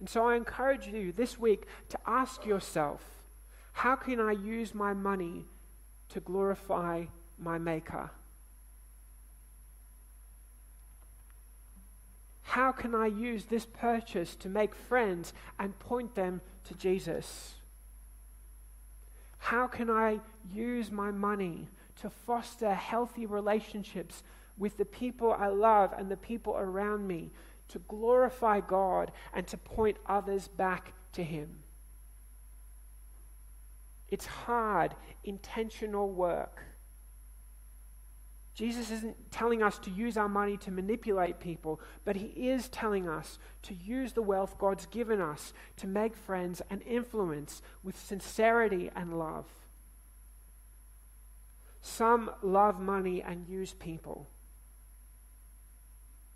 And 0.00 0.08
so 0.08 0.26
I 0.26 0.36
encourage 0.36 0.86
you 0.86 1.12
this 1.12 1.38
week 1.38 1.66
to 1.88 1.98
ask 2.06 2.44
yourself 2.44 3.02
how 3.72 3.96
can 3.96 4.20
I 4.20 4.32
use 4.32 4.74
my 4.74 4.92
money 4.92 5.46
to 6.10 6.20
glorify 6.20 7.06
my 7.38 7.58
Maker? 7.58 8.10
How 12.44 12.72
can 12.72 12.94
I 12.94 13.06
use 13.06 13.46
this 13.46 13.64
purchase 13.64 14.36
to 14.36 14.48
make 14.48 14.74
friends 14.74 15.32
and 15.58 15.76
point 15.78 16.14
them 16.14 16.40
to 16.68 16.74
Jesus? 16.74 17.54
How 19.38 19.66
can 19.66 19.90
I 19.90 20.20
use 20.52 20.90
my 20.90 21.10
money 21.10 21.68
to 22.00 22.10
foster 22.10 22.72
healthy 22.72 23.26
relationships 23.26 24.22
with 24.56 24.76
the 24.76 24.84
people 24.84 25.32
I 25.32 25.48
love 25.48 25.92
and 25.98 26.10
the 26.10 26.16
people 26.16 26.54
around 26.56 27.06
me, 27.08 27.30
to 27.68 27.78
glorify 27.80 28.60
God 28.60 29.10
and 29.32 29.46
to 29.48 29.56
point 29.56 29.96
others 30.06 30.46
back 30.46 30.92
to 31.14 31.24
Him? 31.24 31.58
It's 34.08 34.26
hard, 34.26 34.94
intentional 35.24 36.10
work. 36.10 36.62
Jesus 38.54 38.90
isn't 38.92 39.32
telling 39.32 39.62
us 39.64 39.78
to 39.80 39.90
use 39.90 40.16
our 40.16 40.28
money 40.28 40.56
to 40.58 40.70
manipulate 40.70 41.40
people, 41.40 41.80
but 42.04 42.14
he 42.14 42.48
is 42.48 42.68
telling 42.68 43.08
us 43.08 43.38
to 43.62 43.74
use 43.74 44.12
the 44.12 44.22
wealth 44.22 44.56
God's 44.58 44.86
given 44.86 45.20
us 45.20 45.52
to 45.78 45.88
make 45.88 46.14
friends 46.14 46.62
and 46.70 46.80
influence 46.82 47.62
with 47.82 47.98
sincerity 47.98 48.90
and 48.94 49.18
love. 49.18 49.46
Some 51.82 52.30
love 52.42 52.80
money 52.80 53.22
and 53.22 53.48
use 53.48 53.74
people. 53.74 54.28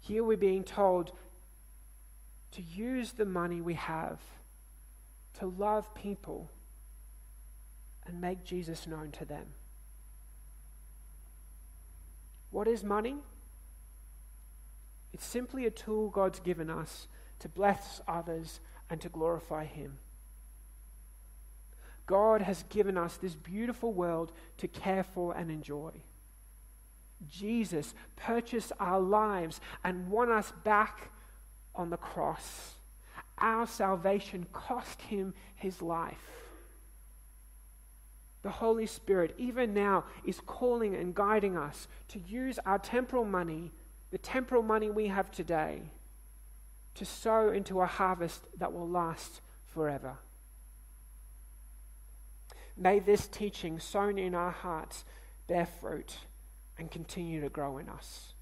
Here 0.01 0.25
we're 0.25 0.37
being 0.37 0.65
told 0.65 1.13
to 2.53 2.63
use 2.63 3.13
the 3.13 3.25
money 3.25 3.61
we 3.61 3.75
have 3.75 4.21
to 5.39 5.47
love 5.47 5.95
people 5.95 6.51
and 8.07 8.21
make 8.21 8.43
Jesus 8.43 8.87
known 8.87 9.13
to 9.13 9.25
them. 9.25 9.47
What 12.51 12.69
is 12.69 12.83
money? 12.83 13.17
It's 15.13 15.27
simply 15.27 15.67
a 15.67 15.71
tool 15.71 16.09
God's 16.09 16.41
given 16.41 16.71
us 16.71 17.09
to 17.41 17.49
bless 17.49 18.01
others 18.07 18.61
and 18.91 19.01
to 19.01 19.09
glorify 19.09 19.65
Him. 19.65 19.99
God 22.07 22.41
has 22.41 22.65
given 22.71 22.97
us 22.97 23.17
this 23.17 23.35
beautiful 23.35 23.93
world 23.93 24.33
to 24.57 24.67
care 24.67 25.05
for 25.05 25.37
and 25.37 25.51
enjoy. 25.51 25.93
Jesus 27.31 27.95
purchased 28.17 28.73
our 28.81 29.01
lives 29.01 29.61
and 29.85 30.09
won 30.09 30.31
us 30.31 30.53
back 30.65 31.11
on 31.75 31.91
the 31.91 31.97
cross. 31.97 32.75
Our 33.39 33.67
salvation 33.67 34.47
cost 34.53 35.03
him 35.03 35.35
his 35.55 35.83
life. 35.83 36.48
The 38.49 38.53
Holy 38.53 38.87
Spirit, 38.87 39.35
even 39.37 39.75
now, 39.75 40.05
is 40.25 40.41
calling 40.47 40.95
and 40.95 41.15
guiding 41.15 41.59
us 41.59 41.87
to 42.09 42.19
use 42.19 42.59
our 42.65 42.79
temporal 42.79 43.27
money, 43.27 43.73
the 44.11 44.17
temporal 44.17 44.63
money 44.63 44.89
we 44.89 45.09
have 45.09 45.31
today, 45.31 45.83
to 46.95 47.05
sow 47.05 47.51
into 47.51 47.83
a 47.83 47.87
harvest 47.87 48.47
that 48.57 48.73
will 48.73 48.89
last 48.89 49.43
forever. 49.67 50.17
May 52.75 53.01
this 53.01 53.29
teaching 53.29 53.79
sown 53.81 54.17
in 54.17 54.35
our 54.35 54.53
hearts 54.53 55.05
bear 55.47 55.67
fruit 55.67 56.17
and 56.79 56.91
continue 56.91 57.43
to 57.43 57.51
grow 57.51 57.77
in 57.77 57.91
us. 57.91 58.33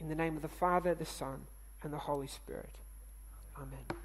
In 0.00 0.08
the 0.08 0.16
name 0.16 0.34
of 0.34 0.42
the 0.42 0.48
Father, 0.48 0.92
the 0.92 1.04
Son, 1.04 1.42
and 1.84 1.92
the 1.92 1.98
Holy 1.98 2.26
Spirit. 2.26 2.74
Amen. 3.56 4.03